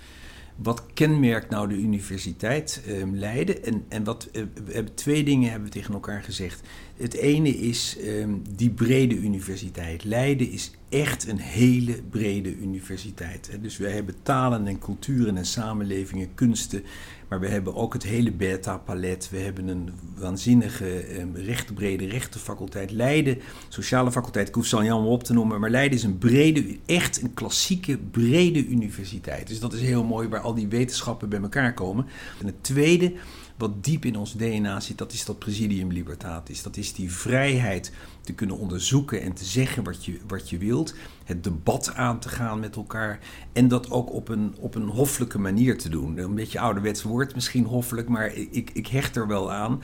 wat 0.55 0.83
kenmerkt 0.93 1.49
nou 1.49 1.67
de 1.67 1.75
universiteit 1.75 2.81
eh, 2.87 3.03
Leiden. 3.11 3.63
En, 3.63 3.85
en 3.87 4.03
wat, 4.03 4.29
eh, 4.31 4.43
we 4.65 4.73
hebben 4.73 4.93
twee 4.93 5.23
dingen 5.23 5.49
hebben 5.49 5.67
we 5.67 5.73
tegen 5.73 5.93
elkaar 5.93 6.23
gezegd. 6.23 6.61
Het 6.97 7.13
ene 7.13 7.49
is 7.49 7.97
eh, 7.97 8.27
die 8.55 8.69
brede 8.69 9.15
universiteit. 9.15 10.03
Leiden 10.03 10.51
is 10.51 10.71
echt 10.89 11.27
een 11.27 11.39
hele 11.39 12.01
brede 12.09 12.55
universiteit. 12.55 13.49
Dus 13.61 13.77
we 13.77 13.89
hebben 13.89 14.15
talen 14.21 14.67
en 14.67 14.79
culturen 14.79 15.37
en 15.37 15.45
samenlevingen, 15.45 16.33
kunsten. 16.35 16.83
Maar 17.27 17.39
we 17.39 17.47
hebben 17.47 17.75
ook 17.75 17.93
het 17.93 18.03
hele 18.03 18.31
beta-palet. 18.31 19.29
We 19.31 19.37
hebben 19.37 19.67
een 19.67 19.89
waanzinnige 20.17 20.99
eh, 20.99 21.45
rechtbrede 21.45 22.05
rechtenfaculteit. 22.05 22.91
Leiden, 22.91 23.41
sociale 23.69 24.11
faculteit, 24.11 24.47
ik 24.47 24.55
hoef 24.55 24.65
ze 24.65 24.75
allemaal 24.75 25.11
op 25.11 25.23
te 25.23 25.33
noemen. 25.33 25.59
Maar 25.59 25.69
Leiden 25.69 25.97
is 25.97 26.03
een 26.03 26.17
brede, 26.17 26.77
echt 26.85 27.21
een 27.21 27.33
klassieke 27.33 27.97
brede 27.97 28.65
universiteit. 28.65 29.47
Dus 29.47 29.59
dat 29.59 29.73
is 29.73 29.81
heel 29.81 30.03
mooi 30.03 30.27
waar 30.27 30.39
al 30.39 30.53
die 30.53 30.67
wetenschappen 30.67 31.29
bij 31.29 31.41
elkaar 31.41 31.73
komen. 31.73 32.05
En 32.39 32.45
het 32.45 32.63
tweede 32.63 33.13
wat 33.57 33.83
diep 33.83 34.05
in 34.05 34.15
ons 34.15 34.33
DNA 34.33 34.79
zit, 34.79 34.97
dat 34.97 35.13
is 35.13 35.25
dat 35.25 35.39
presidium 35.39 35.91
libertatis. 35.91 36.63
Dat 36.63 36.77
is 36.77 36.93
die 36.93 37.11
vrijheid 37.11 37.91
te 38.21 38.33
kunnen 38.33 38.57
onderzoeken 38.57 39.21
en 39.21 39.33
te 39.33 39.45
zeggen 39.45 39.83
wat 39.83 40.05
je, 40.05 40.19
wat 40.27 40.49
je 40.49 40.57
wilt. 40.57 40.95
Het 41.23 41.43
debat 41.43 41.93
aan 41.93 42.19
te 42.19 42.29
gaan 42.29 42.59
met 42.59 42.75
elkaar. 42.75 43.19
En 43.53 43.67
dat 43.67 43.91
ook 43.91 44.13
op 44.13 44.29
een, 44.29 44.55
op 44.59 44.75
een 44.75 44.87
hoffelijke 44.87 45.39
manier 45.39 45.77
te 45.77 45.89
doen. 45.89 46.17
Een 46.17 46.35
beetje 46.35 46.59
ouderwets 46.59 47.03
woord, 47.03 47.35
misschien 47.35 47.65
hoffelijk, 47.65 48.07
maar 48.07 48.33
ik, 48.33 48.69
ik 48.73 48.87
hecht 48.87 49.15
er 49.15 49.27
wel 49.27 49.51
aan. 49.51 49.81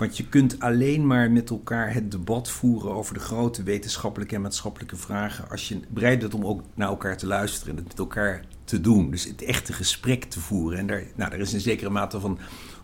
Want 0.00 0.16
je 0.16 0.28
kunt 0.28 0.60
alleen 0.60 1.06
maar 1.06 1.30
met 1.30 1.50
elkaar 1.50 1.92
het 1.92 2.10
debat 2.10 2.50
voeren 2.50 2.92
over 2.92 3.14
de 3.14 3.20
grote 3.20 3.62
wetenschappelijke 3.62 4.34
en 4.34 4.40
maatschappelijke 4.40 4.96
vragen. 4.96 5.50
als 5.50 5.68
je 5.68 5.80
bereid 5.88 6.18
bent 6.18 6.34
om 6.34 6.44
ook 6.44 6.62
naar 6.74 6.88
elkaar 6.88 7.16
te 7.16 7.26
luisteren 7.26 7.70
en 7.70 7.76
het 7.76 7.88
met 7.88 7.98
elkaar 7.98 8.44
te 8.64 8.80
doen. 8.80 9.10
Dus 9.10 9.24
het 9.24 9.42
echte 9.42 9.72
gesprek 9.72 10.24
te 10.24 10.40
voeren. 10.40 10.78
En 10.78 10.86
daar, 10.86 11.02
nou, 11.16 11.32
er 11.32 11.40
is 11.40 11.52
een 11.52 11.60
zekere 11.60 11.90
mate 11.90 12.20
van 12.20 12.38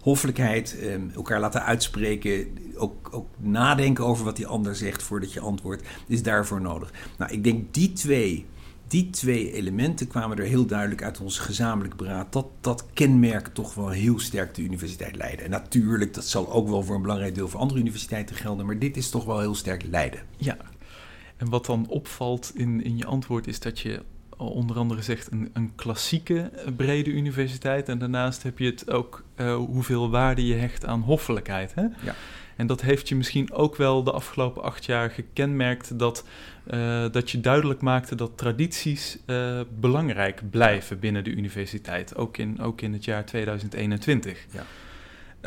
hoffelijkheid, 0.07 0.79
ehm, 0.79 1.01
elkaar 1.15 1.41
laten 1.41 1.65
uitspreken, 1.65 2.59
ook, 2.77 3.09
ook 3.11 3.27
nadenken 3.37 4.05
over 4.05 4.25
wat 4.25 4.37
die 4.37 4.47
ander 4.47 4.77
zegt 4.77 5.03
voordat 5.03 5.33
je 5.33 5.41
antwoordt, 5.41 5.83
is 6.07 6.23
daarvoor 6.23 6.61
nodig. 6.61 6.93
Nou, 7.19 7.33
ik 7.33 7.45
denk 7.45 7.75
die 7.75 7.93
twee, 7.93 8.47
die 8.87 9.11
twee 9.11 9.53
elementen 9.53 10.07
kwamen 10.09 10.39
er 10.39 10.45
heel 10.45 10.67
duidelijk 10.67 11.03
uit 11.03 11.21
ons 11.21 11.39
gezamenlijk 11.39 11.97
beraad. 11.97 12.33
Dat, 12.33 12.47
dat 12.61 12.85
kenmerkt 12.93 13.55
toch 13.55 13.75
wel 13.75 13.89
heel 13.89 14.19
sterk 14.19 14.55
de 14.55 14.63
Universiteit 14.63 15.17
Leiden. 15.17 15.45
En 15.45 15.51
natuurlijk, 15.51 16.15
dat 16.15 16.25
zal 16.25 16.53
ook 16.53 16.69
wel 16.69 16.83
voor 16.83 16.95
een 16.97 17.03
belangrijk 17.03 17.35
deel 17.35 17.49
voor 17.49 17.61
andere 17.61 17.81
universiteiten 17.81 18.37
gelden, 18.37 18.67
maar 18.67 18.79
dit 18.79 18.97
is 18.97 19.11
toch 19.11 19.25
wel 19.25 19.41
heel 19.41 19.55
sterk 19.55 19.83
Leiden. 19.91 20.21
Ja, 20.37 20.57
En 21.37 21.49
wat 21.49 21.67
dan 21.67 21.87
opvalt 21.89 22.53
in, 22.55 22.85
in 22.85 22.97
je 22.97 23.07
antwoord 23.07 23.47
is 23.47 23.61
dat 23.61 23.81
je 23.81 24.03
onder 24.37 24.77
andere 24.79 25.03
zegt 25.03 25.33
een, 25.33 25.51
een 25.53 25.73
klassieke 25.75 26.41
eh, 26.41 26.73
brede 26.77 27.11
universiteit. 27.11 27.89
En 27.89 27.99
daarnaast 27.99 28.43
heb 28.43 28.59
je 28.59 28.67
het 28.67 28.91
ook 28.91 29.25
uh, 29.37 29.57
hoeveel 29.57 30.11
waarde 30.11 30.47
je 30.47 30.55
hecht 30.55 30.87
aan 30.87 31.01
hoffelijkheid. 31.01 31.75
Hè? 31.75 31.83
Ja. 31.83 32.15
En 32.57 32.67
dat 32.67 32.81
heeft 32.81 33.09
je 33.09 33.17
misschien 33.17 33.53
ook 33.53 33.77
wel 33.77 34.03
de 34.03 34.13
afgelopen 34.13 34.63
acht 34.63 34.85
jaar 34.85 35.11
gekenmerkt 35.11 35.99
dat, 35.99 36.25
uh, 36.71 37.05
dat 37.11 37.31
je 37.31 37.41
duidelijk 37.41 37.81
maakte 37.81 38.15
dat 38.15 38.39
tradities 38.39 39.19
uh, 39.27 39.61
belangrijk 39.79 40.51
blijven 40.51 40.99
binnen 40.99 41.25
de 41.25 41.31
universiteit, 41.31 42.17
ook 42.17 42.37
in, 42.37 42.61
ook 42.61 42.81
in 42.81 42.93
het 42.93 43.05
jaar 43.05 43.25
2021. 43.25 44.47
Ja. 44.51 44.65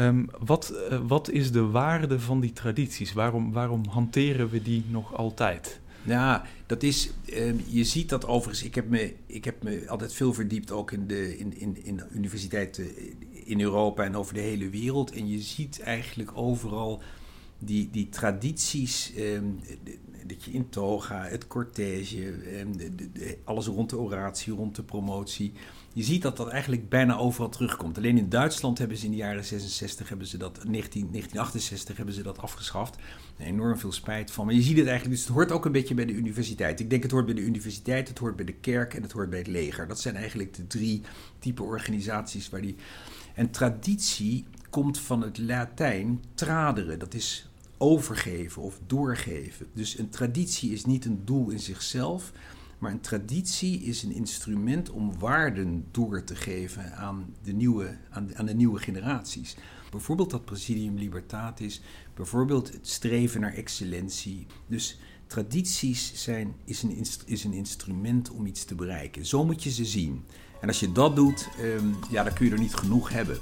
Um, 0.05 0.29
wat, 0.39 0.74
uh, 0.91 1.00
wat 1.08 1.29
is 1.29 1.51
de 1.51 1.65
waarde 1.65 2.19
van 2.19 2.39
die 2.39 2.53
tradities? 2.53 3.13
Waarom, 3.13 3.51
waarom 3.51 3.86
hanteren 3.89 4.50
we 4.50 4.62
die 4.62 4.86
nog 4.89 5.15
altijd? 5.15 5.79
Ja, 6.03 6.46
dat 6.65 6.84
is. 6.84 7.10
Uh, 7.25 7.53
je 7.65 7.84
ziet 7.84 8.10
dat 8.10 8.25
overigens. 8.25 8.63
Ik 8.63 8.75
heb, 8.75 8.89
me, 8.89 9.13
ik 9.25 9.46
heb 9.46 9.63
me 9.63 9.89
altijd 9.89 10.13
veel 10.13 10.34
verdiept 10.34 10.72
ook 10.72 10.91
in 10.91 11.08
de, 11.08 11.38
in, 11.38 11.60
in, 11.60 11.84
in 11.84 11.98
de 11.98 12.08
universiteiten 12.13 12.88
in 13.46 13.62
Europa 13.62 14.03
en 14.03 14.15
over 14.15 14.34
de 14.34 14.39
hele 14.39 14.70
wereld. 14.70 15.12
En 15.12 15.29
je 15.29 15.41
ziet 15.41 15.79
eigenlijk 15.79 16.32
overal 16.34 17.01
die, 17.60 17.89
die 17.91 18.10
tradities. 18.10 19.13
Um, 19.18 19.60
dat 20.29 20.43
je 20.43 20.51
in 20.51 20.69
toga, 20.69 21.24
het 21.24 21.48
cortège, 21.48 22.25
um, 22.59 22.77
de, 22.77 22.95
de, 22.95 23.12
de, 23.12 23.38
alles 23.43 23.65
rond 23.65 23.89
de 23.89 23.98
oratie, 23.98 24.53
rond 24.53 24.75
de 24.75 24.83
promotie. 24.83 25.53
Je 25.93 26.03
ziet 26.03 26.21
dat 26.21 26.38
dat 26.38 26.48
eigenlijk 26.48 26.89
bijna 26.89 27.17
overal 27.17 27.50
terugkomt. 27.50 27.98
Alleen 27.98 28.17
in 28.17 28.29
Duitsland 28.29 28.77
hebben 28.77 28.98
ze 28.98 29.05
in 29.05 29.12
de 29.12 29.17
jaren 29.17 29.45
66, 29.45 30.09
hebben 30.09 30.27
ze 30.27 30.38
dat, 30.38 30.55
19, 30.55 31.01
1968 31.01 31.98
hebben 31.98 32.15
ze 32.15 32.21
dat 32.21 32.38
afgeschaft. 32.38 32.95
Enorm 33.38 33.77
veel 33.77 33.91
spijt 33.91 34.31
van. 34.31 34.45
Maar 34.45 34.55
je 34.55 34.62
ziet 34.62 34.77
het 34.77 34.88
eigenlijk, 34.88 35.15
dus 35.15 35.25
het 35.25 35.36
hoort 35.36 35.51
ook 35.51 35.65
een 35.65 35.71
beetje 35.71 35.93
bij 35.93 36.05
de 36.05 36.13
universiteit. 36.13 36.79
Ik 36.79 36.89
denk 36.89 37.03
het 37.03 37.12
hoort 37.12 37.25
bij 37.25 37.36
de 37.36 37.41
universiteit, 37.41 38.07
het 38.07 38.17
hoort 38.17 38.36
bij 38.36 38.45
de 38.45 38.53
kerk 38.53 38.93
en 38.93 39.01
het 39.01 39.12
hoort 39.12 39.29
bij 39.29 39.39
het 39.39 39.48
leger. 39.48 39.88
Dat 39.88 40.00
zijn 40.00 40.15
eigenlijk 40.15 40.53
de 40.53 40.67
drie 40.67 41.01
type 41.39 41.63
organisaties 41.63 42.50
waar 42.50 42.62
die. 42.62 42.75
En 43.33 43.51
traditie 43.51 44.45
komt 44.69 45.00
van 45.00 45.21
het 45.21 45.38
Latijn 45.38 46.24
traderen. 46.33 47.00
Dat 47.00 47.13
is 47.13 47.49
overgeven 47.79 48.62
of 48.62 48.79
doorgeven. 48.86 49.67
Dus 49.74 49.98
een 49.98 50.09
traditie 50.09 50.71
is 50.71 50.86
niet 50.86 51.05
een 51.05 51.25
doel 51.25 51.50
in 51.50 51.59
zichzelf. 51.59 52.31
Maar 52.79 52.91
een 52.91 53.01
traditie 53.01 53.81
is 53.81 54.03
een 54.03 54.12
instrument 54.12 54.89
om 54.89 55.19
waarden 55.19 55.86
door 55.91 56.24
te 56.24 56.36
geven 56.36 56.95
aan 56.95 57.36
de 57.43 57.53
nieuwe, 57.53 57.98
aan 58.09 58.27
de, 58.27 58.36
aan 58.36 58.45
de 58.45 58.53
nieuwe 58.53 58.79
generaties. 58.79 59.55
Bijvoorbeeld 59.91 60.29
dat 60.29 60.45
Presidium 60.45 60.98
Libertatis, 60.98 61.81
bijvoorbeeld 62.13 62.74
het 62.74 62.88
streven 62.88 63.41
naar 63.41 63.53
excellentie. 63.53 64.48
Dus 64.67 65.00
tradities 65.27 66.24
zijn, 66.24 66.55
is, 66.63 66.83
een, 66.83 67.05
is 67.25 67.43
een 67.43 67.53
instrument 67.53 68.29
om 68.29 68.45
iets 68.45 68.63
te 68.63 68.75
bereiken. 68.75 69.25
Zo 69.25 69.45
moet 69.45 69.63
je 69.63 69.71
ze 69.71 69.86
zien. 69.86 70.24
En 70.62 70.67
als 70.67 70.79
je 70.79 70.91
dat 70.91 71.15
doet, 71.15 71.50
um, 71.62 71.95
ja, 72.09 72.24
dan 72.24 72.33
kun 72.33 72.45
je 72.45 72.51
er 72.51 72.59
niet 72.59 72.75
genoeg 72.75 73.09
hebben. 73.09 73.39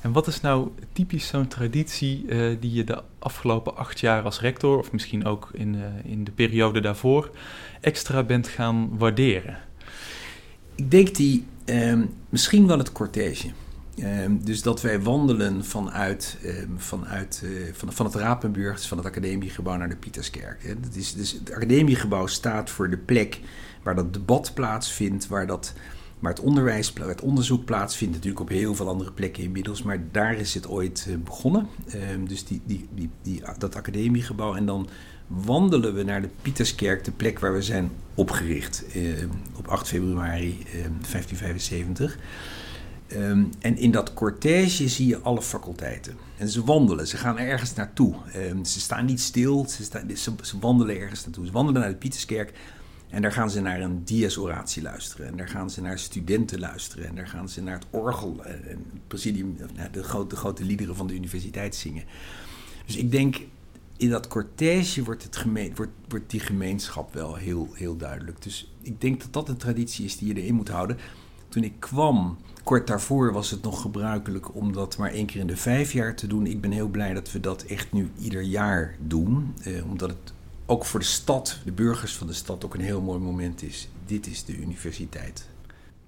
En 0.00 0.12
wat 0.12 0.26
is 0.26 0.40
nou 0.40 0.70
typisch 0.92 1.26
zo'n 1.26 1.48
traditie 1.48 2.24
uh, 2.26 2.56
die 2.60 2.72
je 2.72 2.84
de 2.84 3.02
afgelopen 3.18 3.76
acht 3.76 4.00
jaar 4.00 4.22
als 4.22 4.40
rector, 4.40 4.78
of 4.78 4.92
misschien 4.92 5.24
ook 5.24 5.50
in, 5.52 5.74
uh, 5.74 5.84
in 6.04 6.24
de 6.24 6.30
periode 6.30 6.80
daarvoor, 6.80 7.30
extra 7.80 8.22
bent 8.22 8.48
gaan 8.48 8.98
waarderen? 8.98 9.58
Ik 10.74 10.90
denk 10.90 11.14
die 11.14 11.46
um, 11.64 12.14
misschien 12.28 12.66
wel 12.66 12.78
het 12.78 12.92
cortège. 12.92 13.48
Um, 13.98 14.44
dus 14.44 14.62
dat 14.62 14.80
wij 14.80 15.00
wandelen 15.00 15.64
vanuit, 15.64 16.38
um, 16.44 16.74
vanuit 16.76 17.44
van, 17.72 17.92
van 17.92 18.06
het 18.06 18.14
Rapenburg, 18.14 18.76
dus 18.76 18.88
van 18.88 18.98
het 18.98 19.06
academiegebouw 19.06 19.76
naar 19.76 19.88
de 19.88 19.96
Pieterskerk. 19.96 20.64
Hè. 20.64 20.80
Dat 20.80 20.94
is, 20.94 21.14
dus 21.14 21.32
het 21.32 21.52
academiegebouw 21.52 22.26
staat 22.26 22.70
voor 22.70 22.90
de 22.90 22.96
plek 22.96 23.40
waar 23.82 23.94
dat 23.94 24.12
debat 24.12 24.50
plaatsvindt, 24.54 25.26
waar 25.26 25.46
dat 25.46 25.74
maar 26.20 26.32
het 26.32 26.40
onderwijs, 26.40 26.92
het 26.94 27.20
onderzoek 27.20 27.64
plaatsvindt 27.64 28.14
natuurlijk 28.14 28.40
op 28.40 28.48
heel 28.48 28.74
veel 28.74 28.88
andere 28.88 29.12
plekken 29.12 29.42
inmiddels. 29.42 29.82
Maar 29.82 30.02
daar 30.10 30.34
is 30.34 30.54
het 30.54 30.68
ooit 30.68 31.08
begonnen. 31.24 31.66
Um, 32.12 32.28
dus 32.28 32.44
die, 32.44 32.60
die, 32.64 32.88
die, 32.94 33.10
die, 33.22 33.42
dat 33.58 33.76
academiegebouw. 33.76 34.54
En 34.54 34.66
dan 34.66 34.88
wandelen 35.26 35.94
we 35.94 36.02
naar 36.02 36.22
de 36.22 36.28
Pieterskerk, 36.42 37.04
de 37.04 37.10
plek 37.10 37.38
waar 37.38 37.52
we 37.52 37.62
zijn 37.62 37.90
opgericht. 38.14 38.84
Uh, 38.96 39.24
op 39.56 39.68
8 39.68 39.88
februari 39.88 40.58
uh, 40.66 40.72
1575. 40.72 42.18
Um, 43.12 43.50
en 43.58 43.76
in 43.76 43.90
dat 43.90 44.14
cortège 44.14 44.88
zie 44.88 45.06
je 45.06 45.18
alle 45.18 45.42
faculteiten. 45.42 46.16
En 46.36 46.48
ze 46.48 46.64
wandelen, 46.64 47.06
ze 47.06 47.16
gaan 47.16 47.38
ergens 47.38 47.74
naartoe. 47.74 48.14
Ze 48.62 48.80
staan 48.80 49.04
niet 49.04 49.20
stil, 49.20 49.66
ze, 49.68 49.84
ze, 50.14 50.32
ze, 50.42 50.58
wandelen 50.58 51.00
ergens 51.00 51.24
naartoe. 51.24 51.46
Ze 51.46 51.52
wandelen 51.52 51.80
naar 51.80 51.90
de 51.90 51.96
Pieterskerk. 51.96 52.52
En 53.10 53.22
daar 53.22 53.32
gaan 53.32 53.50
ze 53.50 53.60
naar 53.60 53.80
een 53.80 54.04
dies-oratie 54.04 54.82
luisteren. 54.82 55.26
En 55.26 55.36
daar 55.36 55.48
gaan 55.48 55.70
ze 55.70 55.80
naar 55.80 55.98
studenten 55.98 56.58
luisteren. 56.58 57.06
En 57.06 57.14
daar 57.14 57.26
gaan 57.26 57.48
ze 57.48 57.62
naar 57.62 57.74
het 57.74 57.86
orgel 57.90 58.44
en 58.44 58.62
het 58.64 59.06
presidium, 59.06 59.56
de 59.92 60.02
grote, 60.02 60.36
grote 60.36 60.64
liederen 60.64 60.96
van 60.96 61.06
de 61.06 61.14
universiteit 61.14 61.74
zingen. 61.74 62.04
Dus 62.86 62.96
ik 62.96 63.10
denk, 63.10 63.40
in 63.96 64.10
dat 64.10 64.28
cortège 64.28 65.04
wordt, 65.04 65.22
het 65.22 65.44
wordt, 65.74 65.92
wordt 66.08 66.30
die 66.30 66.40
gemeenschap 66.40 67.14
wel 67.14 67.34
heel, 67.34 67.68
heel 67.72 67.96
duidelijk. 67.96 68.42
Dus 68.42 68.72
ik 68.82 69.00
denk 69.00 69.20
dat 69.20 69.32
dat 69.32 69.48
een 69.48 69.56
traditie 69.56 70.04
is 70.04 70.18
die 70.18 70.34
je 70.34 70.40
erin 70.40 70.54
moet 70.54 70.68
houden. 70.68 70.98
Toen 71.48 71.64
ik 71.64 71.74
kwam, 71.78 72.38
kort 72.64 72.86
daarvoor 72.86 73.32
was 73.32 73.50
het 73.50 73.62
nog 73.62 73.80
gebruikelijk 73.80 74.54
om 74.54 74.72
dat 74.72 74.96
maar 74.96 75.10
één 75.10 75.26
keer 75.26 75.40
in 75.40 75.46
de 75.46 75.56
vijf 75.56 75.92
jaar 75.92 76.14
te 76.14 76.26
doen. 76.26 76.46
Ik 76.46 76.60
ben 76.60 76.70
heel 76.70 76.88
blij 76.88 77.14
dat 77.14 77.32
we 77.32 77.40
dat 77.40 77.62
echt 77.62 77.92
nu 77.92 78.10
ieder 78.18 78.42
jaar 78.42 78.96
doen. 79.06 79.54
Eh, 79.62 79.90
omdat 79.90 80.10
het 80.10 80.32
ook 80.70 80.84
voor 80.84 81.00
de 81.00 81.06
stad, 81.06 81.58
de 81.64 81.72
burgers 81.72 82.12
van 82.12 82.26
de 82.26 82.32
stad, 82.32 82.64
ook 82.64 82.74
een 82.74 82.80
heel 82.80 83.00
mooi 83.00 83.18
moment 83.18 83.62
is. 83.62 83.88
Dit 84.06 84.26
is 84.26 84.44
de 84.44 84.56
universiteit. 84.56 85.48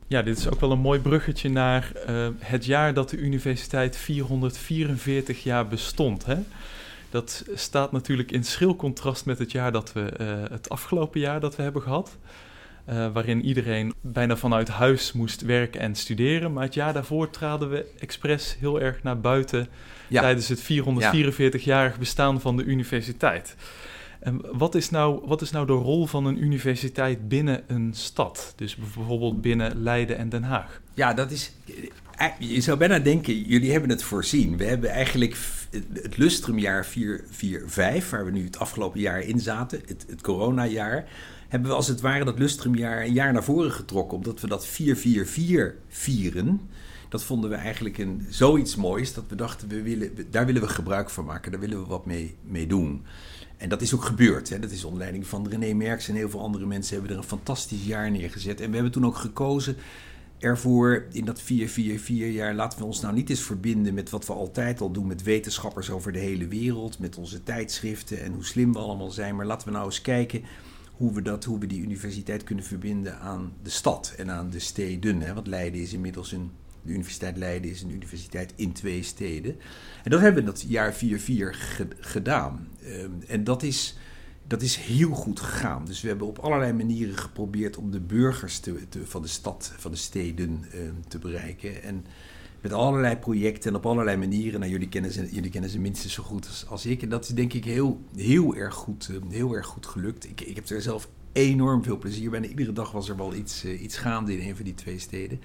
Ja, 0.07 0.23
dit 0.23 0.38
is 0.38 0.49
ook 0.49 0.61
wel 0.61 0.71
een 0.71 0.78
mooi 0.78 1.00
bruggetje 1.00 1.49
naar 1.49 1.92
uh, 2.09 2.28
het 2.38 2.64
jaar 2.64 2.95
dat 2.95 3.11
de 3.11 3.16
universiteit 3.16 3.97
444 3.97 5.42
jaar 5.42 5.69
bestond. 5.69 6.25
Hè? 6.25 6.37
Dat 7.11 7.45
staat 7.54 7.92
natuurlijk 7.92 8.33
in 8.33 8.45
schril 8.45 8.76
contrast 8.76 9.25
met 9.25 9.38
het 9.38 9.52
jaar 9.52 9.73
dat 9.73 9.92
we, 9.92 10.12
uh, 10.21 10.50
het 10.50 10.69
afgelopen 10.69 11.21
jaar 11.21 11.40
dat 11.40 11.57
we 11.57 11.62
hebben 11.62 11.83
gehad. 11.83 12.16
Uh, 12.88 13.12
waarin 13.12 13.45
iedereen 13.45 13.95
bijna 14.00 14.37
vanuit 14.37 14.69
huis 14.69 15.12
moest 15.12 15.40
werken 15.40 15.81
en 15.81 15.95
studeren. 15.95 16.52
Maar 16.52 16.64
het 16.64 16.75
jaar 16.75 16.92
daarvoor 16.92 17.31
traden 17.31 17.71
we 17.71 17.87
expres 17.99 18.57
heel 18.59 18.81
erg 18.81 19.02
naar 19.02 19.21
buiten 19.21 19.69
ja. 20.09 20.21
tijdens 20.21 20.49
het 20.49 20.62
444-jarig 20.62 21.99
bestaan 21.99 22.40
van 22.40 22.57
de 22.57 22.64
universiteit. 22.64 23.57
En 24.23 24.41
wat 24.52 24.75
is, 24.75 24.91
nou, 24.91 25.21
wat 25.25 25.43
is 25.43 25.50
nou 25.50 25.67
de 25.67 25.73
rol 25.73 26.07
van 26.07 26.26
een 26.26 26.43
universiteit 26.43 27.29
binnen 27.29 27.62
een 27.67 27.91
stad? 27.95 28.52
Dus 28.57 28.76
bijvoorbeeld 28.76 29.41
binnen 29.41 29.83
Leiden 29.83 30.17
en 30.19 30.29
Den 30.29 30.43
Haag. 30.43 30.81
Ja, 30.95 31.14
dat 31.14 31.31
is. 31.31 31.52
Je 32.38 32.61
zou 32.61 32.79
bijna 32.79 32.99
denken, 32.99 33.43
jullie 33.43 33.73
hebben 33.73 33.91
het 33.91 34.02
voorzien. 34.02 34.57
We 34.57 34.64
hebben 34.64 34.91
eigenlijk 34.91 35.37
het 35.93 36.17
lustrumjaar 36.17 36.87
445, 36.87 38.11
waar 38.11 38.25
we 38.25 38.31
nu 38.31 38.45
het 38.45 38.59
afgelopen 38.59 39.00
jaar 39.00 39.21
in 39.21 39.41
zaten, 39.41 39.81
het, 39.87 40.05
het 40.09 40.21
coronajaar, 40.21 41.09
hebben 41.49 41.71
we 41.71 41.76
als 41.76 41.88
het 41.88 42.00
ware 42.00 42.25
dat 42.25 42.38
lustrumjaar 42.38 43.02
een 43.02 43.12
jaar 43.12 43.33
naar 43.33 43.45
voren 43.45 43.73
getrokken, 43.73 44.17
omdat 44.17 44.41
we 44.41 44.49
dat 44.49 44.67
444 44.67 45.75
vieren. 45.88 46.61
Dat 47.09 47.25
vonden 47.25 47.50
we 47.50 47.57
eigenlijk 47.57 47.99
een, 47.99 48.26
zoiets 48.29 48.76
moois 48.76 49.14
dat 49.14 49.25
we 49.29 49.35
dachten, 49.35 49.69
we 49.69 49.83
willen, 49.83 50.11
daar 50.31 50.47
willen 50.47 50.62
we 50.62 50.69
gebruik 50.69 51.11
van 51.11 51.25
maken, 51.25 51.50
daar 51.50 51.61
willen 51.61 51.81
we 51.81 51.87
wat 51.87 52.07
mee, 52.07 52.37
mee 52.43 52.67
doen. 52.67 53.05
En 53.62 53.69
dat 53.69 53.83
is 53.83 53.95
ook 53.95 54.04
gebeurd. 54.04 54.49
Hè. 54.49 54.59
Dat 54.59 54.71
is 54.71 54.85
onder 54.85 54.99
leiding 54.99 55.26
van 55.26 55.49
René 55.49 55.73
Merks 55.73 56.09
en 56.09 56.14
heel 56.14 56.31
veel 56.31 56.40
andere 56.40 56.66
mensen 56.66 56.95
hebben 56.95 57.12
er 57.12 57.19
een 57.19 57.28
fantastisch 57.28 57.85
jaar 57.85 58.11
neergezet. 58.11 58.61
En 58.61 58.69
we 58.69 58.75
hebben 58.75 58.92
toen 58.92 59.07
ook 59.07 59.16
gekozen 59.16 59.76
ervoor 60.38 61.07
in 61.12 61.25
dat 61.25 61.40
444 61.40 62.35
jaar 62.35 62.54
laten 62.54 62.78
we 62.78 62.85
ons 62.85 63.00
nou 63.00 63.14
niet 63.14 63.31
eens 63.31 63.40
verbinden 63.40 63.95
met 63.95 64.11
wat 64.11 64.26
we 64.26 64.33
altijd 64.33 64.81
al 64.81 64.90
doen 64.90 65.07
met 65.07 65.23
wetenschappers 65.23 65.90
over 65.90 66.12
de 66.12 66.19
hele 66.19 66.49
wereld, 66.49 66.99
met 66.99 67.16
onze 67.16 67.42
tijdschriften 67.42 68.23
en 68.23 68.33
hoe 68.33 68.45
slim 68.45 68.73
we 68.73 68.78
allemaal 68.78 69.11
zijn. 69.11 69.37
Maar 69.37 69.47
laten 69.47 69.69
we 69.69 69.75
nou 69.75 69.85
eens 69.85 70.02
kijken 70.02 70.42
hoe 70.92 71.12
we, 71.12 71.23
dat, 71.23 71.45
hoe 71.45 71.59
we 71.59 71.66
die 71.66 71.83
universiteit 71.83 72.45
kunnen 72.45 72.64
verbinden 72.64 73.19
aan 73.19 73.52
de 73.62 73.71
stad 73.71 74.14
en 74.16 74.31
aan 74.31 74.50
de 74.50 74.61
steden. 74.61 75.21
Hè. 75.21 75.35
Want 75.35 75.47
Leiden 75.47 75.81
is 75.81 75.92
inmiddels 75.92 76.33
een 76.33 76.50
de 76.83 76.93
Universiteit 76.93 77.37
Leiden 77.37 77.71
is 77.71 77.83
een 77.83 77.91
universiteit 77.91 78.53
in 78.57 78.73
twee 78.73 79.03
steden. 79.03 79.57
En 80.05 80.11
dat 80.11 80.21
hebben 80.21 80.45
we 80.45 80.51
dat 80.51 80.65
jaar 80.69 80.95
4-4 80.95 80.97
ge 80.97 81.87
gedaan. 82.01 82.69
Um, 82.87 83.23
en 83.27 83.45
dat 83.45 83.62
is, 83.62 83.99
dat 84.47 84.62
is 84.62 84.77
heel 84.77 85.11
goed 85.11 85.41
gegaan. 85.41 85.85
Dus 85.85 86.01
we 86.01 86.09
hebben 86.09 86.27
op 86.27 86.39
allerlei 86.39 86.73
manieren 86.73 87.17
geprobeerd 87.17 87.77
om 87.77 87.91
de 87.91 88.01
burgers 88.01 88.59
te, 88.59 88.79
van 89.05 89.23
de 89.23 89.29
stad, 89.29 89.73
van 89.77 89.91
de 89.91 89.97
steden 89.97 90.65
um, 90.75 91.03
te 91.09 91.19
bereiken. 91.19 91.83
En 91.83 92.05
met 92.62 92.73
allerlei 92.73 93.17
projecten 93.17 93.71
en 93.71 93.77
op 93.77 93.87
allerlei 93.87 94.17
manieren. 94.17 94.61
Nou, 94.61 94.73
jullie 94.73 94.89
kennen 94.89 95.12
ze, 95.12 95.29
jullie 95.31 95.51
kennen 95.51 95.71
ze 95.71 95.81
minstens 95.81 96.12
zo 96.12 96.23
goed 96.23 96.67
als, 96.69 96.87
ik. 96.87 97.03
En 97.03 97.09
dat 97.09 97.25
is 97.25 97.29
denk 97.29 97.53
ik 97.53 97.65
heel, 97.65 98.01
heel, 98.17 98.55
erg, 98.55 98.75
goed, 98.75 99.09
uh, 99.11 99.17
heel 99.29 99.55
erg 99.55 99.67
goed 99.67 99.87
gelukt. 99.87 100.25
Ik, 100.25 100.41
ik 100.41 100.55
heb 100.55 100.69
er 100.69 100.83
zelf 100.83 101.09
enorm 101.33 101.83
veel 101.83 101.99
plezier 101.99 102.31
bij. 102.31 102.41
En 102.41 102.49
iedere 102.49 102.73
dag 102.73 102.93
was 102.93 103.09
er 103.09 103.17
wel 103.17 103.35
iets, 103.35 103.65
uh, 103.65 103.83
iets 103.83 103.97
gaande 103.97 104.39
in 104.39 104.49
een 104.49 104.57
van 104.57 104.65
die 104.65 104.75
twee 104.75 104.99
steden. 104.99 105.41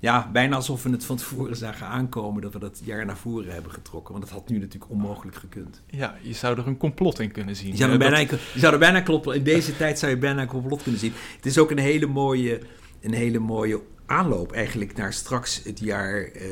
Ja, 0.00 0.30
bijna 0.32 0.56
alsof 0.56 0.82
we 0.82 0.90
het 0.90 1.04
van 1.04 1.16
tevoren 1.16 1.56
zagen 1.56 1.86
aankomen 1.86 2.42
dat 2.42 2.52
we 2.52 2.58
dat 2.58 2.80
jaar 2.84 3.06
naar 3.06 3.16
voren 3.16 3.52
hebben 3.52 3.72
getrokken. 3.72 4.12
Want 4.12 4.24
dat 4.24 4.34
had 4.34 4.48
nu 4.48 4.58
natuurlijk 4.58 4.90
onmogelijk 4.90 5.36
gekund. 5.36 5.82
Ja, 5.86 6.16
je 6.22 6.32
zou 6.32 6.58
er 6.58 6.66
een 6.66 6.76
complot 6.76 7.18
in 7.18 7.32
kunnen 7.32 7.56
zien. 7.56 7.70
Je 7.70 7.76
zou 7.76 7.92
er 7.92 7.98
bijna, 7.98 8.18
je 8.18 8.38
zou 8.54 8.72
er 8.72 8.78
bijna 8.78 9.00
kloppen. 9.00 9.34
In 9.34 9.42
deze 9.42 9.76
tijd 9.76 9.98
zou 9.98 10.12
je 10.12 10.18
bijna 10.18 10.42
een 10.42 10.48
complot 10.48 10.82
kunnen 10.82 11.00
zien. 11.00 11.12
Het 11.36 11.46
is 11.46 11.58
ook 11.58 11.70
een 11.70 11.78
hele 11.78 12.06
mooie, 12.06 12.60
een 13.00 13.14
hele 13.14 13.38
mooie 13.38 13.80
aanloop 14.06 14.52
eigenlijk 14.52 14.96
naar 14.96 15.12
straks 15.12 15.60
het 15.64 15.78
jaar 15.78 16.22
eh, 16.22 16.42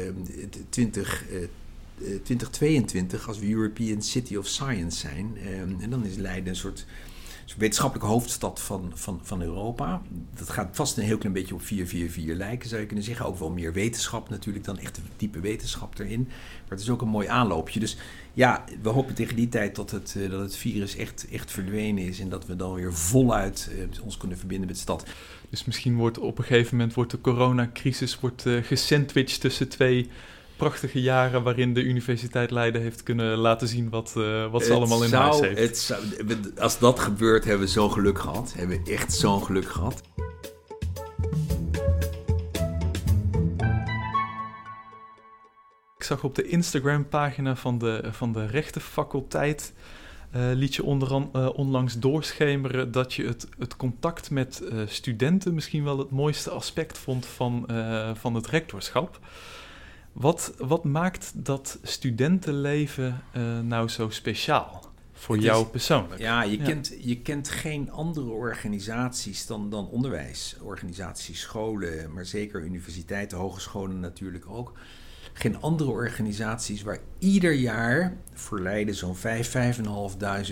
20, 0.68 1.24
eh, 1.30 1.38
2022, 2.22 3.28
als 3.28 3.38
we 3.38 3.50
European 3.50 4.02
City 4.02 4.36
of 4.36 4.46
Science 4.46 4.98
zijn. 4.98 5.36
Eh, 5.44 5.60
en 5.60 5.90
dan 5.90 6.04
is 6.04 6.16
Leiden 6.16 6.48
een 6.48 6.56
soort 6.56 6.86
wetenschappelijke 7.56 8.12
hoofdstad 8.12 8.60
van, 8.60 8.92
van, 8.94 9.20
van 9.22 9.42
Europa. 9.42 10.02
Dat 10.34 10.50
gaat 10.50 10.68
vast 10.76 10.96
een 10.96 11.04
heel 11.04 11.18
klein 11.18 11.34
beetje 11.34 11.54
op 11.54 11.62
444 11.62 12.36
lijken, 12.36 12.68
zou 12.68 12.80
je 12.80 12.86
kunnen 12.86 13.04
zeggen. 13.04 13.26
Ook 13.26 13.38
wel 13.38 13.50
meer 13.50 13.72
wetenschap 13.72 14.28
natuurlijk 14.28 14.64
dan 14.64 14.78
echt 14.78 15.00
diepe 15.16 15.40
wetenschap 15.40 15.98
erin. 15.98 16.24
Maar 16.28 16.70
het 16.70 16.80
is 16.80 16.90
ook 16.90 17.02
een 17.02 17.08
mooi 17.08 17.28
aanloopje. 17.28 17.80
Dus 17.80 17.96
ja, 18.32 18.64
we 18.82 18.88
hopen 18.88 19.14
tegen 19.14 19.36
die 19.36 19.48
tijd 19.48 19.76
dat 19.76 19.90
het, 19.90 20.14
eh, 20.18 20.30
dat 20.30 20.40
het 20.40 20.56
virus 20.56 20.96
echt, 20.96 21.26
echt 21.32 21.50
verdwenen 21.50 22.04
is. 22.04 22.20
En 22.20 22.28
dat 22.28 22.46
we 22.46 22.56
dan 22.56 22.74
weer 22.74 22.94
voluit 22.94 23.70
uh, 23.72 24.04
ons 24.04 24.16
kunnen 24.16 24.38
verbinden 24.38 24.66
met 24.66 24.76
de 24.76 24.82
stad. 24.82 25.06
Dus 25.50 25.64
misschien 25.64 25.96
wordt 25.96 26.18
op 26.18 26.38
een 26.38 26.44
gegeven 26.44 26.76
moment 26.76 26.94
wordt 26.94 27.10
de 27.10 27.20
coronacrisis 27.20 28.20
wordt, 28.20 28.46
uh, 28.46 28.62
gesandwiched 28.62 29.40
tussen 29.40 29.68
twee 29.68 30.08
prachtige 30.58 31.00
jaren 31.00 31.42
waarin 31.42 31.74
de 31.74 31.82
Universiteit 31.82 32.50
Leiden 32.50 32.80
heeft 32.82 33.02
kunnen 33.02 33.36
laten 33.36 33.68
zien 33.68 33.90
wat, 33.90 34.14
uh, 34.16 34.50
wat 34.50 34.64
ze 34.64 34.72
allemaal 34.72 35.02
in 35.02 35.08
zou, 35.08 35.22
huis 35.22 35.40
heeft. 35.40 35.58
Het 35.58 35.78
zou, 35.78 36.00
als 36.58 36.78
dat 36.78 36.98
gebeurt, 36.98 37.44
hebben 37.44 37.66
we 37.66 37.72
zo'n 37.72 37.92
geluk 37.92 38.18
gehad. 38.18 38.52
Hebben 38.56 38.82
we 38.84 38.92
echt 38.92 39.12
zo'n 39.12 39.44
geluk 39.44 39.68
gehad. 39.68 40.02
Ik 45.96 46.04
zag 46.04 46.24
op 46.24 46.34
de 46.34 46.48
Instagram-pagina 46.48 47.56
van 47.56 47.78
de, 47.78 48.08
van 48.10 48.32
de 48.32 48.46
rechtenfaculteit... 48.46 49.72
Uh, 50.36 50.42
liet 50.54 50.74
je 50.74 50.82
uh, 50.82 51.48
onlangs 51.54 51.98
doorschemeren 51.98 52.92
dat 52.92 53.14
je 53.14 53.24
het, 53.24 53.48
het 53.58 53.76
contact 53.76 54.30
met 54.30 54.62
uh, 54.62 54.82
studenten 54.86 55.54
misschien 55.54 55.84
wel 55.84 55.98
het 55.98 56.10
mooiste 56.10 56.50
aspect 56.50 56.98
vond 56.98 57.26
van, 57.26 57.68
van 58.14 58.34
het 58.34 58.46
rectorschap. 58.46 59.18
Wat, 60.18 60.54
wat 60.58 60.84
maakt 60.84 61.32
dat 61.34 61.78
studentenleven 61.82 63.22
uh, 63.37 63.60
nou 63.60 63.88
zo 63.88 64.10
speciaal? 64.10 64.87
Voor 65.12 65.34
het 65.34 65.44
jou 65.44 65.64
is, 65.64 65.70
persoonlijk. 65.70 66.20
Ja, 66.20 66.42
je, 66.42 66.58
ja. 66.58 66.64
Kent, 66.64 66.94
je 67.00 67.20
kent 67.20 67.48
geen 67.48 67.90
andere 67.90 68.30
organisaties 68.30 69.46
dan, 69.46 69.70
dan 69.70 69.88
onderwijsorganisaties, 69.88 71.40
scholen, 71.40 72.12
maar 72.12 72.25
zeker 72.26 72.64
universiteiten, 72.64 73.38
hogescholen 73.38 74.00
natuurlijk 74.00 74.44
ook. 74.48 74.72
Geen 75.32 75.60
andere 75.60 75.90
organisaties 75.90 76.82
waar 76.82 76.98
ieder 77.18 77.52
jaar 77.52 78.16
voor 78.32 78.60
Leiden 78.60 78.94
zo'n 78.94 79.16
5.000, 79.16 79.20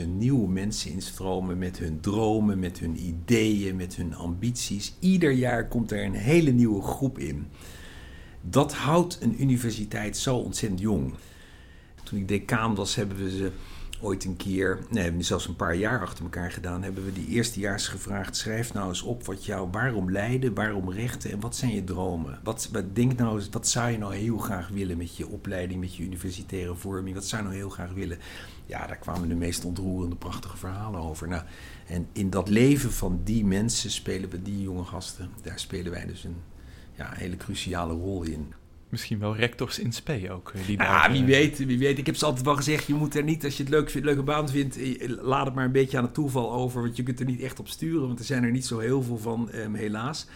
5.500 0.00 0.06
nieuwe 0.06 0.48
mensen 0.48 0.90
instromen 0.90 1.58
met 1.58 1.78
hun 1.78 2.00
dromen, 2.00 2.58
met 2.58 2.78
hun 2.78 3.06
ideeën, 3.06 3.76
met 3.76 3.96
hun 3.96 4.14
ambities. 4.14 4.96
Ieder 5.00 5.30
jaar 5.30 5.68
komt 5.68 5.92
er 5.92 6.04
een 6.04 6.14
hele 6.14 6.50
nieuwe 6.50 6.82
groep 6.82 7.18
in 7.18 7.46
dat 8.50 8.74
houdt 8.74 9.18
een 9.20 9.42
universiteit 9.42 10.16
zo 10.16 10.36
ontzettend 10.36 10.80
jong. 10.80 11.14
Toen 12.02 12.18
ik 12.18 12.28
decaan 12.28 12.74
was, 12.74 12.94
hebben 12.94 13.16
we 13.16 13.30
ze 13.30 13.50
ooit 14.00 14.24
een 14.24 14.36
keer, 14.36 14.78
nee, 14.90 15.02
hebben 15.02 15.24
zelfs 15.24 15.48
een 15.48 15.56
paar 15.56 15.74
jaar 15.74 16.00
achter 16.00 16.24
elkaar 16.24 16.50
gedaan, 16.50 16.82
hebben 16.82 17.04
we 17.04 17.12
die 17.12 17.26
eerstejaars 17.26 17.88
gevraagd: 17.88 18.36
schrijf 18.36 18.72
nou 18.72 18.88
eens 18.88 19.02
op 19.02 19.26
wat 19.26 19.44
jou, 19.44 19.68
waarom 19.70 20.10
lijden, 20.10 20.54
waarom 20.54 20.90
rechten 20.90 21.30
en 21.30 21.40
wat 21.40 21.56
zijn 21.56 21.74
je 21.74 21.84
dromen? 21.84 22.40
Wat, 22.42 22.68
wat, 22.72 22.94
denk 22.94 23.18
nou 23.18 23.36
eens, 23.36 23.48
wat 23.48 23.68
zou 23.68 23.90
je 23.90 23.98
nou 23.98 24.14
heel 24.14 24.38
graag 24.38 24.68
willen 24.68 24.96
met 24.96 25.16
je 25.16 25.28
opleiding, 25.28 25.80
met 25.80 25.96
je 25.96 26.02
universitaire 26.02 26.74
vorming? 26.74 27.14
Wat 27.14 27.26
zou 27.26 27.42
je 27.42 27.48
nou 27.48 27.60
heel 27.60 27.70
graag 27.70 27.92
willen? 27.92 28.18
Ja, 28.66 28.86
daar 28.86 28.98
kwamen 28.98 29.28
de 29.28 29.34
meest 29.34 29.64
ontroerende, 29.64 30.16
prachtige 30.16 30.56
verhalen 30.56 31.00
over. 31.00 31.28
Nou, 31.28 31.42
en 31.86 32.06
in 32.12 32.30
dat 32.30 32.48
leven 32.48 32.92
van 32.92 33.20
die 33.24 33.44
mensen 33.44 33.90
spelen 33.90 34.30
we, 34.30 34.42
die 34.42 34.62
jonge 34.62 34.84
gasten, 34.84 35.30
daar 35.42 35.58
spelen 35.58 35.92
wij 35.92 36.06
dus 36.06 36.24
een 36.24 36.36
ja, 36.96 37.10
een 37.10 37.18
hele 37.18 37.36
cruciale 37.36 37.92
rol 37.92 38.22
in. 38.22 38.52
Misschien 38.88 39.18
wel 39.18 39.36
rectors 39.36 39.78
in 39.78 39.92
spe 39.92 40.30
ook. 40.30 40.52
Eh, 40.54 40.66
die 40.66 40.78
ja, 40.78 41.12
wie 41.12 41.24
weet, 41.24 41.58
wie 41.58 41.78
weet. 41.78 41.98
Ik 41.98 42.06
heb 42.06 42.16
ze 42.16 42.24
altijd 42.24 42.44
wel 42.44 42.56
gezegd, 42.56 42.86
je 42.86 42.94
moet 42.94 43.14
er 43.14 43.22
niet, 43.22 43.44
als 43.44 43.56
je 43.56 43.62
het 43.62 43.72
leuk 43.72 43.90
vindt, 43.90 44.06
leuke 44.06 44.22
baan 44.22 44.48
vindt, 44.48 44.76
eh, 44.76 45.08
laat 45.08 45.46
het 45.46 45.54
maar 45.54 45.64
een 45.64 45.72
beetje 45.72 45.98
aan 45.98 46.04
het 46.04 46.14
toeval 46.14 46.52
over, 46.52 46.82
want 46.82 46.96
je 46.96 47.02
kunt 47.02 47.20
er 47.20 47.26
niet 47.26 47.40
echt 47.40 47.58
op 47.58 47.68
sturen, 47.68 48.06
want 48.06 48.18
er 48.18 48.24
zijn 48.24 48.44
er 48.44 48.50
niet 48.50 48.66
zo 48.66 48.78
heel 48.78 49.02
veel 49.02 49.18
van, 49.18 49.50
um, 49.54 49.74
helaas. 49.74 50.26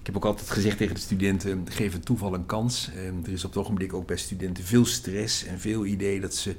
Ik 0.00 0.06
heb 0.06 0.16
ook 0.16 0.30
altijd 0.30 0.50
gezegd 0.50 0.76
tegen 0.76 0.94
de 0.94 1.00
studenten, 1.00 1.66
geef 1.70 1.92
het 1.92 2.04
toeval 2.04 2.34
een 2.34 2.46
kans. 2.46 2.90
Um, 3.06 3.24
er 3.24 3.32
is 3.32 3.44
op 3.44 3.50
het 3.50 3.62
ogenblik 3.62 3.94
ook 3.94 4.06
bij 4.06 4.16
studenten 4.16 4.64
veel 4.64 4.84
stress 4.84 5.44
en 5.44 5.60
veel 5.60 5.84
idee 5.84 6.20
dat 6.20 6.34
ze 6.34 6.56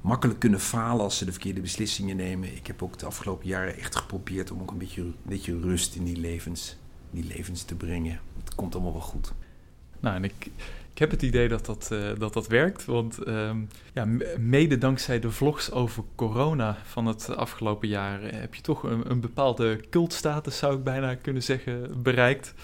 makkelijk 0.00 0.38
kunnen 0.38 0.60
falen 0.60 1.04
als 1.04 1.18
ze 1.18 1.24
de 1.24 1.32
verkeerde 1.32 1.60
beslissingen 1.60 2.16
nemen. 2.16 2.56
Ik 2.56 2.66
heb 2.66 2.82
ook 2.82 2.98
de 2.98 3.06
afgelopen 3.06 3.48
jaren 3.48 3.78
echt 3.78 3.96
geprobeerd 3.96 4.50
om 4.50 4.60
ook 4.60 4.70
een 4.70 4.78
beetje, 4.78 5.02
een 5.02 5.14
beetje 5.22 5.60
rust 5.60 5.94
in 5.94 6.04
die 6.04 6.16
levens, 6.16 6.76
die 7.14 7.24
levens 7.24 7.62
te 7.62 7.74
brengen 7.74 8.20
het 8.44 8.54
komt 8.54 8.74
allemaal 8.74 8.92
wel 8.92 9.00
goed. 9.00 9.32
Nou, 10.00 10.16
en 10.16 10.24
ik, 10.24 10.50
ik 10.92 10.98
heb 10.98 11.10
het 11.10 11.22
idee 11.22 11.48
dat 11.48 11.66
dat, 11.66 11.88
uh, 11.92 12.10
dat, 12.18 12.32
dat 12.32 12.46
werkt. 12.46 12.84
Want 12.84 13.26
um, 13.26 13.68
ja, 13.92 14.06
mede 14.38 14.78
dankzij 14.78 15.20
de 15.20 15.30
vlogs 15.30 15.70
over 15.70 16.04
corona 16.14 16.76
van 16.84 17.06
het 17.06 17.36
afgelopen 17.36 17.88
jaar 17.88 18.22
eh, 18.22 18.40
heb 18.40 18.54
je 18.54 18.62
toch 18.62 18.82
een, 18.82 19.10
een 19.10 19.20
bepaalde 19.20 19.80
cultstatus, 19.90 20.58
zou 20.58 20.76
ik 20.76 20.84
bijna 20.84 21.14
kunnen 21.14 21.42
zeggen, 21.42 22.02
bereikt. 22.02 22.54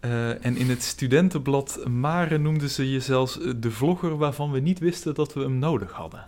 Uh, 0.00 0.44
en 0.44 0.56
in 0.56 0.68
het 0.68 0.82
studentenblad 0.82 1.80
Mare 1.88 2.38
noemden 2.38 2.70
ze 2.70 2.90
je 2.90 3.00
zelfs 3.00 3.38
de 3.56 3.70
vlogger 3.70 4.16
waarvan 4.16 4.50
we 4.50 4.60
niet 4.60 4.78
wisten 4.78 5.14
dat 5.14 5.34
we 5.34 5.40
hem 5.40 5.58
nodig 5.58 5.92
hadden. 5.92 6.24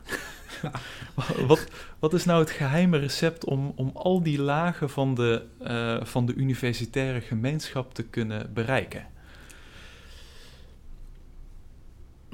wat, 1.47 1.67
wat 1.99 2.15
is 2.15 2.25
nou 2.25 2.41
het 2.41 2.51
geheime 2.51 2.99
recept 2.99 3.45
om, 3.45 3.73
om 3.77 3.91
al 3.95 4.23
die 4.23 4.41
lagen 4.41 4.91
van 4.91 5.15
de, 5.15 5.47
uh, 5.63 6.05
van 6.05 6.27
de 6.27 6.35
universitaire 6.35 7.21
gemeenschap 7.21 7.95
te 7.95 8.03
kunnen 8.03 8.53
bereiken? 8.55 9.07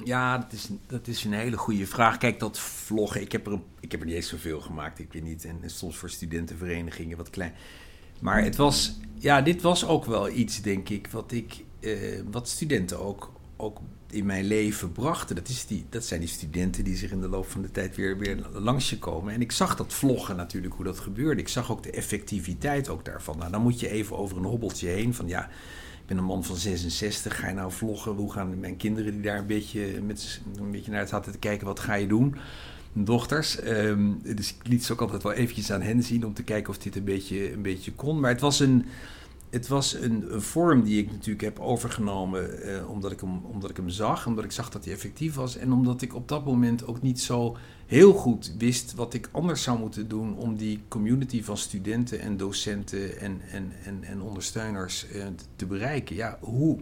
Ja, 0.05 0.39
dat 0.39 0.53
is, 0.53 0.69
dat 0.87 1.07
is 1.07 1.25
een 1.25 1.33
hele 1.33 1.57
goede 1.57 1.87
vraag. 1.87 2.19
Kijk, 2.19 2.39
dat 2.39 2.59
vloggen, 2.59 3.21
ik 3.21 3.33
heb 3.33 3.47
er, 3.47 3.59
ik 3.81 3.91
heb 3.91 4.01
er 4.01 4.07
niet 4.07 4.15
eens 4.15 4.29
zoveel 4.29 4.61
gemaakt, 4.61 4.99
ik 4.99 5.13
weet 5.13 5.23
niet. 5.23 5.45
En, 5.45 5.61
soms 5.67 5.97
voor 5.97 6.11
studentenverenigingen 6.11 7.17
wat 7.17 7.31
klein. 7.31 7.55
Maar 8.21 8.43
het 8.43 8.57
was, 8.57 8.99
ja, 9.19 9.43
dit 9.43 9.63
was 9.63 9.87
ook 9.87 10.05
wel 10.05 10.29
iets, 10.29 10.63
denk 10.63 10.89
ik, 10.89 11.07
wat 11.07 11.33
ik, 11.33 11.65
uh, 11.81 12.21
wat 12.31 12.49
studenten 12.49 13.01
ook, 13.01 13.33
ook 13.57 13.81
in 14.11 14.27
mijn 14.27 14.45
leven 14.45 14.93
brachten. 14.93 15.37
Dat, 15.37 15.49
is 15.49 15.67
die, 15.67 15.85
dat 15.89 16.05
zijn 16.05 16.21
die 16.21 16.29
studenten 16.29 16.85
die 16.85 16.97
zich 16.97 17.11
in 17.11 17.21
de 17.21 17.29
loop 17.29 17.51
van 17.51 17.63
de 17.63 17.71
tijd 17.71 17.97
weer, 17.97 18.19
weer 18.19 18.39
langs 18.53 18.91
je 18.91 18.99
komen. 18.99 19.35
En 19.35 19.41
ik 19.41 19.53
zag 19.53 19.77
dat 19.77 19.93
vloggen 19.93 20.37
natuurlijk, 20.37 20.75
hoe 20.75 20.85
dat 20.85 20.99
gebeurde. 20.99 21.41
Ik 21.41 21.49
zag 21.49 21.71
ook 21.71 21.83
de 21.83 21.91
effectiviteit 21.91 22.89
ook 22.89 23.05
daarvan. 23.05 23.39
Nou, 23.39 23.51
dan 23.51 23.63
moet 23.63 23.81
je 23.81 23.89
even 23.89 24.17
over 24.17 24.37
een 24.37 24.45
hobbeltje 24.45 24.89
heen 24.89 25.15
van 25.15 25.29
ja... 25.29 25.51
Ik 26.01 26.13
ben 26.13 26.21
een 26.21 26.31
man 26.31 26.45
van 26.45 26.57
66, 26.57 27.39
ga 27.39 27.49
je 27.49 27.55
nou 27.55 27.73
vloggen? 27.73 28.13
Hoe 28.13 28.33
gaan 28.33 28.61
mijn 28.61 28.77
kinderen 28.77 29.13
die 29.13 29.21
daar 29.21 29.39
een 29.39 29.47
beetje, 29.47 30.03
met, 30.03 30.41
een 30.57 30.71
beetje 30.71 30.91
naar 30.91 31.01
het 31.01 31.11
hadden 31.11 31.33
te 31.33 31.39
kijken, 31.39 31.67
wat 31.67 31.81
ga 31.81 31.95
je 31.95 32.07
doen? 32.07 32.37
dochters. 33.05 33.67
Um, 33.67 34.21
dus 34.23 34.55
ik 34.55 34.69
liet 34.69 34.85
ze 34.85 34.93
ook 34.93 35.01
altijd 35.01 35.23
wel 35.23 35.33
eventjes 35.33 35.71
aan 35.71 35.83
hen 35.83 36.03
zien 36.03 36.27
om 36.27 36.35
te 36.35 36.43
kijken 36.43 36.71
of 36.71 36.79
dit 36.79 36.97
een 36.97 37.05
beetje, 37.05 37.53
een 37.53 37.63
beetje 37.63 37.93
kon. 37.93 38.21
Maar 38.21 38.31
het 38.31 38.41
was 38.41 38.61
een, 38.61 38.87
het 39.57 39.69
was 39.69 39.95
een, 39.95 40.35
een, 40.35 40.43
vorm 40.43 40.83
die 40.83 41.03
ik 41.03 41.11
natuurlijk 41.11 41.41
heb 41.41 41.59
overgenomen 41.59 42.63
eh, 42.63 42.91
omdat, 42.91 43.13
ik 43.13 43.21
hem, 43.21 43.45
omdat 43.45 43.71
ik 43.71 43.77
hem 43.77 43.89
zag, 43.89 44.27
omdat 44.27 44.45
ik 44.45 44.53
zag 44.53 44.71
dat 44.71 44.85
hij 44.85 44.95
effectief 44.95 45.35
was 45.35 45.57
en 45.57 45.73
omdat 45.73 46.03
ik 46.03 46.15
op 46.15 46.29
dat 46.29 46.45
moment 46.45 46.87
ook 46.87 47.03
niet 47.03 47.21
zo 47.21 47.57
heel 47.87 48.13
goed 48.13 48.55
wist 48.59 48.95
wat 48.95 49.15
ik 49.15 49.29
anders 49.33 49.63
zou 49.63 49.79
moeten 49.79 50.09
doen 50.09 50.37
om 50.37 50.57
die 50.57 50.81
community 50.89 51.43
van 51.43 51.57
studenten 51.57 52.21
en 52.21 52.37
docenten 52.37 53.21
en, 53.21 53.41
en, 53.51 53.73
en, 53.85 54.05
en 54.05 54.23
ondersteuners 54.23 55.09
eh, 55.09 55.27
te 55.57 55.67
bereiken. 55.67 56.17
Ja, 56.17 56.39
hoe, 56.41 56.79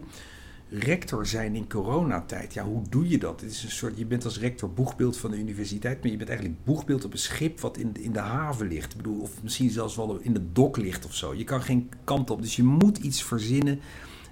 rector 0.69 1.25
zijn 1.25 1.55
in 1.55 1.69
coronatijd. 1.69 2.53
Ja, 2.53 2.63
hoe 2.63 2.81
doe 2.89 3.09
je 3.09 3.17
dat? 3.17 3.41
Het 3.41 3.51
is 3.51 3.63
een 3.63 3.71
soort, 3.71 3.97
je 3.97 4.05
bent 4.05 4.25
als 4.25 4.39
rector 4.39 4.73
boegbeeld 4.73 5.17
van 5.17 5.31
de 5.31 5.37
universiteit, 5.37 6.01
maar 6.01 6.11
je 6.11 6.17
bent 6.17 6.29
eigenlijk 6.29 6.63
boegbeeld 6.63 7.05
op 7.05 7.13
een 7.13 7.19
schip 7.19 7.59
wat 7.59 7.77
in, 7.77 7.91
in 7.99 8.11
de 8.11 8.19
haven 8.19 8.67
ligt. 8.67 8.91
Ik 8.91 8.97
bedoel, 8.97 9.19
of 9.19 9.43
misschien 9.43 9.69
zelfs 9.69 9.95
wel 9.95 10.19
in 10.21 10.33
de 10.33 10.51
dok 10.51 10.77
ligt 10.77 11.05
of 11.05 11.15
zo. 11.15 11.33
Je 11.33 11.43
kan 11.43 11.61
geen 11.61 11.89
kant 12.03 12.29
op. 12.29 12.41
Dus 12.41 12.55
je 12.55 12.63
moet 12.63 12.97
iets 12.97 13.23
verzinnen 13.23 13.79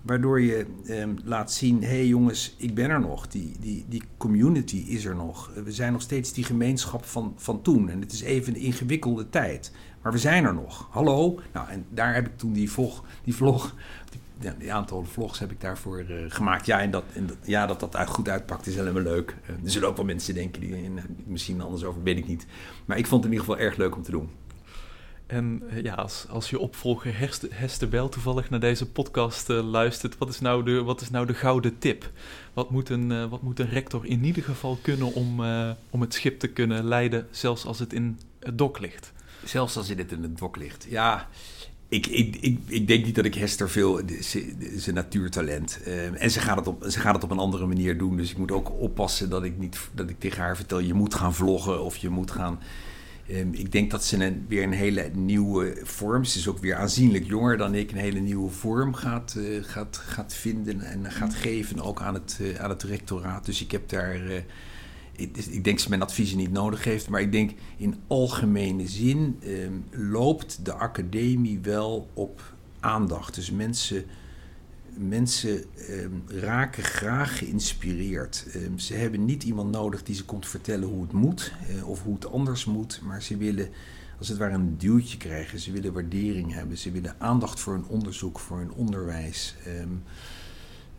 waardoor 0.02 0.42
je 0.42 0.66
eh, 0.86 1.08
laat 1.24 1.52
zien: 1.52 1.82
hé 1.82 1.88
hey 1.88 2.08
jongens, 2.08 2.56
ik 2.58 2.76
ben 2.76 2.90
er 2.90 3.00
nog. 3.00 3.28
Die, 3.28 3.52
die, 3.60 3.86
die 3.88 4.04
community 4.18 4.78
is 4.88 5.06
er 5.06 5.16
nog. 5.16 5.52
We 5.64 5.72
zijn 5.72 5.92
nog 5.92 6.02
steeds 6.02 6.34
die 6.34 6.44
gemeenschap 6.44 7.06
van, 7.06 7.34
van 7.38 7.62
toen. 7.62 7.90
En 7.90 8.02
het 8.02 8.12
is 8.12 8.22
even 8.22 8.56
een 8.56 8.62
ingewikkelde 8.62 9.30
tijd. 9.30 9.72
Maar 10.02 10.12
we 10.12 10.18
zijn 10.18 10.46
er 10.46 10.54
nog. 10.54 10.88
Hallo? 10.92 11.40
Nou, 11.54 11.70
en 11.70 11.86
daar 11.90 12.14
heb 12.14 12.26
ik 12.26 12.38
toen 12.38 12.54
die 12.54 12.72
vlog, 12.72 13.04
die 13.24 13.36
vlog 13.36 13.76
ja, 14.44 14.56
die 14.60 14.74
aantal 14.74 15.04
vlogs 15.04 15.40
heb 15.40 15.52
ik 15.52 15.62
daarvoor 15.62 16.04
uh, 16.10 16.18
gemaakt. 16.28 16.66
Ja, 16.66 16.82
en, 16.82 16.92
dat, 16.92 17.04
en 17.14 17.26
dat, 17.26 17.38
ja, 17.44 17.66
dat 17.66 17.80
dat 17.80 18.08
goed 18.08 18.30
uitpakt 18.30 18.68
is 18.68 18.76
helemaal 18.76 19.02
leuk. 19.02 19.36
Uh, 19.44 19.64
er 19.64 19.72
zullen 19.72 19.88
ook 19.88 19.96
wel 19.96 20.06
mensen 20.06 20.34
denken 20.34 20.62
die 20.62 20.70
uh, 20.70 21.02
misschien 21.26 21.62
anders 21.62 21.84
over, 21.84 22.04
weet 22.04 22.18
ik 22.18 22.28
niet. 22.28 22.46
Maar 22.86 22.98
ik 22.98 23.08
vond 23.08 23.24
het 23.24 23.32
in 23.34 23.38
ieder 23.38 23.54
geval 23.54 23.68
erg 23.68 23.78
leuk 23.78 23.96
om 23.96 24.04
te 24.04 24.12
doen. 24.12 24.30
En 25.28 25.64
eh, 25.70 25.84
ja, 25.84 25.94
als, 25.94 26.26
als 26.30 26.50
je 26.50 26.60
opvolger 26.60 27.18
Hester, 27.18 27.50
Hester 27.52 27.90
Bel 27.90 28.10
toevallig 28.10 28.50
naar 28.50 28.60
deze 28.60 28.92
podcast 28.92 29.50
uh, 29.50 29.70
luistert, 29.70 30.18
wat 30.18 30.30
is, 30.30 30.40
nou 30.40 30.64
de, 30.64 30.84
wat 30.84 31.02
is 31.02 31.10
nou 31.10 31.26
de 31.26 31.34
gouden 31.34 31.78
tip? 31.78 32.12
Wat 32.54 32.70
moet 32.70 32.90
een, 32.90 33.12
uh, 33.12 33.30
wat 33.30 33.42
moet 33.42 33.60
een 33.60 33.70
rector 33.70 34.06
in 34.06 34.24
ieder 34.24 34.44
geval 34.44 34.78
kunnen 34.82 35.14
om, 35.14 35.40
om 35.90 36.02
het 36.02 36.14
schip 36.14 36.40
te 36.40 36.48
kunnen 36.48 36.84
leiden, 36.84 37.28
zelfs 37.32 37.66
als 37.66 37.80
het 37.80 37.94
in 37.94 38.20
het 38.40 38.58
dok 38.58 38.80
ligt? 38.80 39.12
Zelfs 39.44 39.78
als 39.78 39.90
het 39.90 40.12
in 40.12 40.22
het 40.22 40.38
dok 40.38 40.58
ligt, 40.58 40.86
ja. 40.90 41.30
Ik, 41.94 42.08
ik, 42.08 42.60
ik, 42.68 42.88
denk 42.88 43.06
niet 43.06 43.16
dat 43.16 43.26
ik 43.26 43.36
Hester 43.36 43.70
veel. 43.70 44.00
Een 44.00 44.94
natuurtalent. 44.94 45.80
en 46.18 46.32
ze 46.32 46.40
gaat, 46.40 46.58
het 46.58 46.68
op, 46.68 46.86
ze 46.88 47.00
gaat 47.00 47.16
het 47.16 47.24
op 47.24 47.32
een 47.32 47.38
andere 47.38 47.66
manier 47.66 47.98
doen. 47.98 48.18
Dus 48.18 48.32
ik 48.32 48.38
moet 48.38 48.52
ook 48.52 48.72
oppassen 48.80 49.30
dat 49.30 49.44
ik 49.44 49.58
niet 49.58 49.80
dat 49.94 50.10
ik 50.10 50.20
tegen 50.20 50.42
haar 50.42 50.56
vertel: 50.56 50.80
je 50.80 50.94
moet 50.94 51.14
gaan 51.14 51.34
vloggen 51.34 51.84
of 51.84 51.98
je 51.98 52.10
moet 52.10 52.32
gaan 52.32 52.60
Ehm, 53.28 53.48
ik 53.52 53.72
denk 53.72 53.92
dat 53.92 54.06
ze 54.06 54.26
een, 54.26 54.46
weer 54.48 54.64
een 54.64 54.72
hele 54.72 55.10
nieuwe 55.14 55.78
vorm, 55.84 56.24
ze 56.24 56.38
is 56.38 56.48
ook 56.48 56.58
weer 56.58 56.76
aanzienlijk 56.76 57.26
jonger 57.26 57.58
dan 57.58 57.76
ik, 57.76 57.92
een 57.92 57.98
hele 57.98 58.20
nieuwe 58.20 58.50
vorm 58.50 58.94
gaat, 58.94 59.36
uh, 59.38 59.64
gaat, 59.64 59.98
gaat 59.98 60.34
vinden 60.34 60.82
en 60.82 61.12
gaat 61.12 61.36
geven, 61.36 61.82
ook 61.82 62.02
aan 62.02 62.14
het, 62.14 62.38
uh, 62.42 62.60
aan 62.60 62.70
het 62.70 62.84
rectoraat. 62.84 63.46
Dus 63.46 63.62
ik 63.62 63.72
heb 63.72 63.90
daar, 63.90 64.26
uh, 64.26 64.38
ik, 65.16 65.38
ik, 65.38 65.64
denk 65.64 65.66
dat 65.66 65.82
ze 65.82 65.90
mijn 65.90 66.02
adviezen 66.02 66.38
niet 66.38 66.52
nodig 66.52 66.84
heeft, 66.84 67.10
maar 67.10 67.22
ik 67.22 67.32
denk 67.32 67.52
in 67.78 67.96
algemene 68.08 68.88
zin 68.88 69.40
um, 69.48 69.86
loopt 69.92 70.66
de 70.66 70.74
academie 70.74 71.60
wel 71.60 72.10
op 72.14 72.54
aandacht. 72.80 73.36
Dus 73.36 73.52
mensen 73.52 74.06
mensen 74.98 75.64
ehm, 75.76 76.12
raken 76.28 76.84
graag 76.84 77.38
geïnspireerd. 77.38 78.46
Ehm, 78.54 78.78
ze 78.78 78.94
hebben 78.94 79.26
niet 79.26 79.44
iemand 79.44 79.72
nodig 79.72 80.04
die 80.04 80.16
ze 80.16 80.26
komt 80.26 80.48
vertellen 80.48 80.88
hoe 80.88 81.02
het 81.02 81.12
moet 81.12 81.54
eh, 81.68 81.88
of 81.90 82.04
hoe 82.04 82.14
het 82.14 82.32
anders 82.32 82.66
moet, 82.66 83.02
maar 83.04 83.22
ze 83.22 83.38
willen 83.38 83.70
als 84.18 84.28
het 84.28 84.38
ware 84.38 84.54
een 84.54 84.78
duwtje 84.78 85.18
krijgen. 85.18 85.60
Ze 85.60 85.72
willen 85.72 85.94
waardering 85.94 86.54
hebben, 86.54 86.78
ze 86.78 86.92
willen 86.92 87.16
aandacht 87.18 87.60
voor 87.60 87.74
hun 87.74 87.88
onderzoek, 87.88 88.40
voor 88.40 88.58
hun 88.58 88.72
onderwijs. 88.72 89.56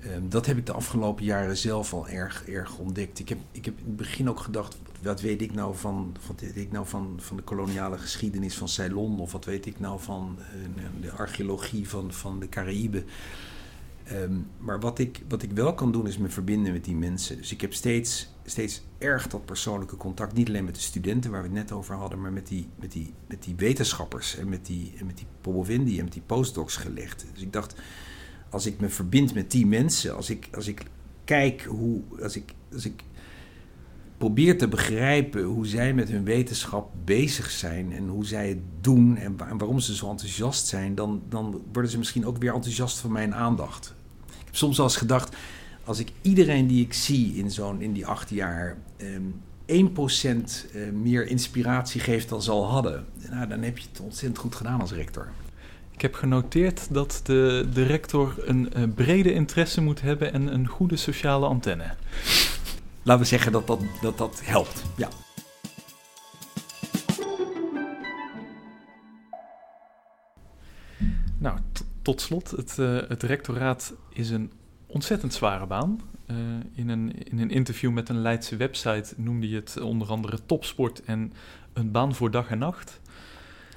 Ehm, 0.04 0.28
dat 0.28 0.46
heb 0.46 0.56
ik 0.56 0.66
de 0.66 0.72
afgelopen 0.72 1.24
jaren 1.24 1.56
zelf 1.56 1.92
al 1.92 2.08
erg, 2.08 2.48
erg 2.48 2.78
ontdekt. 2.78 3.18
Ik 3.18 3.28
heb, 3.28 3.38
ik 3.50 3.64
heb 3.64 3.78
in 3.78 3.84
het 3.86 3.96
begin 3.96 4.28
ook 4.28 4.40
gedacht, 4.40 4.78
wat 5.02 5.20
weet 5.20 5.42
ik 5.42 5.54
nou 5.54 5.76
van, 5.76 6.16
wat 6.26 6.40
weet 6.40 6.56
ik 6.56 6.72
nou 6.72 6.86
van, 6.86 7.14
van 7.16 7.36
de 7.36 7.42
koloniale 7.42 7.98
geschiedenis 7.98 8.56
van 8.56 8.68
Ceylon? 8.68 9.20
Of 9.20 9.32
wat 9.32 9.44
weet 9.44 9.66
ik 9.66 9.80
nou 9.80 10.00
van 10.00 10.38
uh, 10.38 10.84
de 11.00 11.10
archeologie 11.10 11.88
van, 11.88 12.12
van 12.12 12.40
de 12.40 12.48
Caraïben? 12.48 13.04
Ehm, 14.04 14.34
maar 14.58 14.80
wat 14.80 14.98
ik, 14.98 15.22
wat 15.28 15.42
ik 15.42 15.52
wel 15.52 15.74
kan 15.74 15.92
doen 15.92 16.06
is 16.06 16.18
me 16.18 16.28
verbinden 16.28 16.72
met 16.72 16.84
die 16.84 16.96
mensen. 16.96 17.36
Dus 17.36 17.52
ik 17.52 17.60
heb 17.60 17.74
steeds, 17.74 18.28
steeds 18.44 18.82
erg 18.98 19.26
dat 19.26 19.44
persoonlijke 19.44 19.96
contact. 19.96 20.34
Niet 20.34 20.48
alleen 20.48 20.64
met 20.64 20.74
de 20.74 20.80
studenten 20.80 21.30
waar 21.30 21.42
we 21.42 21.48
het 21.48 21.56
net 21.56 21.72
over 21.72 21.94
hadden, 21.94 22.20
maar 22.20 22.32
met 22.32 22.46
die, 22.46 22.68
met 22.76 22.92
die, 22.92 23.14
met 23.26 23.42
die 23.42 23.54
wetenschappers 23.56 24.36
en 24.36 24.48
met 24.48 24.66
die, 24.66 24.92
en 24.98 25.06
met 25.06 25.16
die 25.16 25.26
Pobovindi 25.40 25.98
en 25.98 26.04
met 26.04 26.12
die 26.12 26.22
postdocs 26.26 26.76
gelegd. 26.76 27.26
Dus 27.32 27.42
ik 27.42 27.52
dacht, 27.52 27.74
als 28.54 28.66
ik 28.66 28.80
me 28.80 28.88
verbind 28.88 29.34
met 29.34 29.50
die 29.50 29.66
mensen, 29.66 30.16
als 30.16 30.30
ik, 30.30 30.48
als 30.54 30.66
ik 30.66 30.82
kijk 31.24 31.62
hoe, 31.62 32.00
als 32.22 32.36
ik, 32.36 32.54
als 32.72 32.84
ik 32.84 33.02
probeer 34.18 34.58
te 34.58 34.68
begrijpen 34.68 35.42
hoe 35.42 35.66
zij 35.66 35.94
met 35.94 36.08
hun 36.08 36.24
wetenschap 36.24 36.90
bezig 37.04 37.50
zijn 37.50 37.92
en 37.92 38.08
hoe 38.08 38.24
zij 38.24 38.48
het 38.48 38.58
doen 38.80 39.16
en, 39.16 39.36
waarom 39.36 39.80
ze 39.80 39.94
zo 39.94 40.10
enthousiast 40.10 40.66
zijn, 40.66 40.94
dan, 40.94 41.22
dan 41.28 41.62
worden 41.72 41.90
ze 41.90 41.98
misschien 41.98 42.26
ook 42.26 42.38
weer 42.38 42.54
enthousiast 42.54 42.98
van 42.98 43.12
mijn 43.12 43.34
aandacht. 43.34 43.94
Ik 44.26 44.44
heb 44.44 44.56
soms 44.56 44.76
wel 44.76 44.86
eens 44.86 44.96
gedacht, 44.96 45.36
als 45.84 45.98
ik 45.98 46.12
iedereen 46.22 46.66
die 46.66 46.84
ik 46.84 46.92
zie 46.92 47.34
in, 47.34 47.50
zo'n, 47.50 47.80
in 47.80 47.92
die 47.92 48.06
acht 48.06 48.30
jaar 48.30 48.76
um, 48.98 49.42
ehm, 49.66 49.86
1% 49.86 50.70
eh, 50.72 50.90
meer 50.92 51.26
inspiratie 51.26 52.00
geeft 52.00 52.28
dan 52.28 52.42
ze 52.42 52.50
al 52.50 52.70
hadden, 52.70 53.04
nou, 53.30 53.48
dan 53.48 53.62
heb 53.62 53.78
je 53.78 53.88
het 53.90 54.00
ontzettend 54.00 54.38
goed 54.38 54.54
gedaan 54.54 54.80
als 54.80 54.92
rector. 54.92 55.28
Ik 55.94 56.02
heb 56.02 56.14
genoteerd 56.14 56.94
dat 56.94 57.20
de, 57.24 57.68
de 57.72 57.82
rector 57.82 58.34
een 58.38 58.72
uh, 58.76 58.82
brede 58.94 59.32
interesse 59.32 59.80
moet 59.80 60.00
hebben 60.00 60.32
en 60.32 60.54
een 60.54 60.66
goede 60.66 60.96
sociale 60.96 61.46
antenne 61.46 61.94
laten 63.04 63.22
we 63.22 63.28
zeggen 63.28 63.52
dat 63.52 63.66
dat, 63.66 63.80
dat, 64.00 64.18
dat 64.18 64.40
helpt. 64.44 64.84
Ja. 64.96 65.08
Nou, 71.38 71.58
tot 72.02 72.20
slot, 72.20 72.50
het, 72.50 72.76
uh, 72.80 73.00
het 73.08 73.22
rectoraat 73.22 73.94
is 74.12 74.30
een 74.30 74.52
ontzettend 74.86 75.34
zware 75.34 75.66
baan. 75.66 76.00
Uh, 76.26 76.36
in, 76.74 76.88
een, 76.88 77.24
in 77.24 77.38
een 77.38 77.50
interview 77.50 77.92
met 77.92 78.08
een 78.08 78.20
Leidse 78.20 78.56
website 78.56 79.14
noemde 79.16 79.48
je 79.48 79.56
het 79.56 79.80
onder 79.80 80.08
andere 80.08 80.38
topsport 80.46 81.04
en 81.04 81.32
een 81.72 81.90
baan 81.90 82.14
voor 82.14 82.30
dag 82.30 82.48
en 82.50 82.58
nacht. 82.58 83.00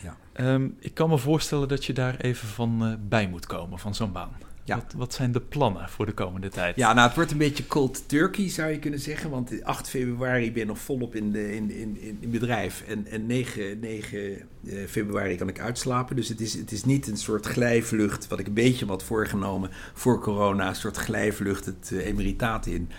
Ja. 0.04 0.18
Um, 0.54 0.78
ik 0.80 0.94
kan 0.94 1.10
me 1.10 1.18
voorstellen 1.18 1.68
dat 1.68 1.86
je 1.86 1.94
daar 1.94 2.16
even 2.20 2.48
van 2.48 2.88
uh, 2.88 2.94
bij 3.00 3.28
moet 3.28 3.46
komen, 3.46 3.80
van 3.80 3.96
zo'n 3.96 4.12
baan. 4.12 4.32
Ja. 4.68 4.76
Wat, 4.76 4.94
wat, 4.98 5.14
zijn 5.14 5.32
de 5.32 5.42
plannen 5.42 5.90
voor 5.90 6.06
de 6.06 6.12
komende 6.12 6.50
tijd? 6.50 6.76
Ja, 6.76 6.94
nou, 6.94 7.08
het 7.08 7.16
wordt 7.16 7.32
een 7.32 7.38
beetje 7.38 7.68
cold 7.68 8.10
turkey, 8.10 8.50
zou 8.50 8.72
je 8.72 8.80
kunnen 8.80 9.00
zeggen. 9.00 9.30
Want 9.30 9.64
8 9.64 9.90
februari 9.90 10.52
ben 10.52 10.62
ik 10.62 10.68
nog 10.68 10.80
volop 10.80 11.16
in, 11.16 11.32
de, 11.32 11.56
in, 11.56 11.72
in, 11.72 12.18
in 12.20 12.30
bedrijf. 12.30 12.84
En, 12.88 13.06
en 13.06 13.26
9, 13.26 13.80
9 13.80 14.20
eh, 14.20 14.86
februari 14.88 15.36
kan 15.36 15.48
ik 15.48 15.60
uitslapen. 15.60 16.16
Dus 16.16 16.30
het 16.30 16.42
is, 16.42 16.54
het 16.54 16.72
is 16.72 16.84
niet 16.84 17.08
een 17.08 17.18
soort 17.18 17.46
glijvlucht, 17.46 18.28
wat 18.28 18.40
ik 18.40 18.48
een 18.48 18.54
beetje 18.54 18.86
had 18.86 19.04
voorgenomen 19.04 19.70
voor 19.94 20.22
corona. 20.22 20.68
Een 20.68 20.76
soort 20.76 20.98
glijvlucht 20.98 21.66
het 21.66 21.90
uh, 21.94 22.06
emeritaat 22.06 22.66
in. 22.66 22.90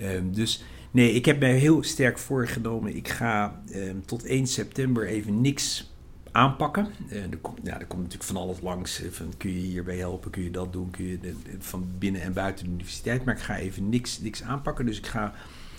Um, 0.00 0.34
dus 0.34 0.64
nee, 0.90 1.12
ik 1.12 1.24
heb 1.24 1.40
mij 1.40 1.56
heel 1.56 1.82
sterk 1.82 2.18
voorgenomen. 2.18 2.96
Ik 2.96 3.08
ga 3.08 3.62
um, 3.74 4.06
tot 4.06 4.24
1 4.24 4.46
september 4.46 5.06
even 5.06 5.40
niks 5.40 5.93
aanpakken. 6.34 6.86
Uh, 7.10 7.22
er, 7.22 7.38
komt, 7.38 7.58
ja, 7.62 7.80
er 7.80 7.86
komt 7.86 8.02
natuurlijk 8.02 8.30
van 8.30 8.42
alles 8.42 8.60
langs. 8.60 9.02
Eh, 9.02 9.10
kun 9.36 9.52
je 9.52 9.58
hierbij 9.58 9.96
helpen? 9.96 10.30
Kun 10.30 10.42
je 10.42 10.50
dat 10.50 10.72
doen? 10.72 10.90
Kun 10.90 11.04
je 11.04 11.34
van 11.58 11.88
binnen 11.98 12.22
en 12.22 12.32
buiten 12.32 12.64
de 12.64 12.70
universiteit? 12.70 13.24
Maar 13.24 13.34
ik 13.34 13.40
ga 13.40 13.56
even 13.56 13.88
niks, 13.88 14.20
niks 14.20 14.42
aanpakken. 14.42 14.86
Dus 14.86 14.98
ik 14.98 15.06
ga 15.06 15.34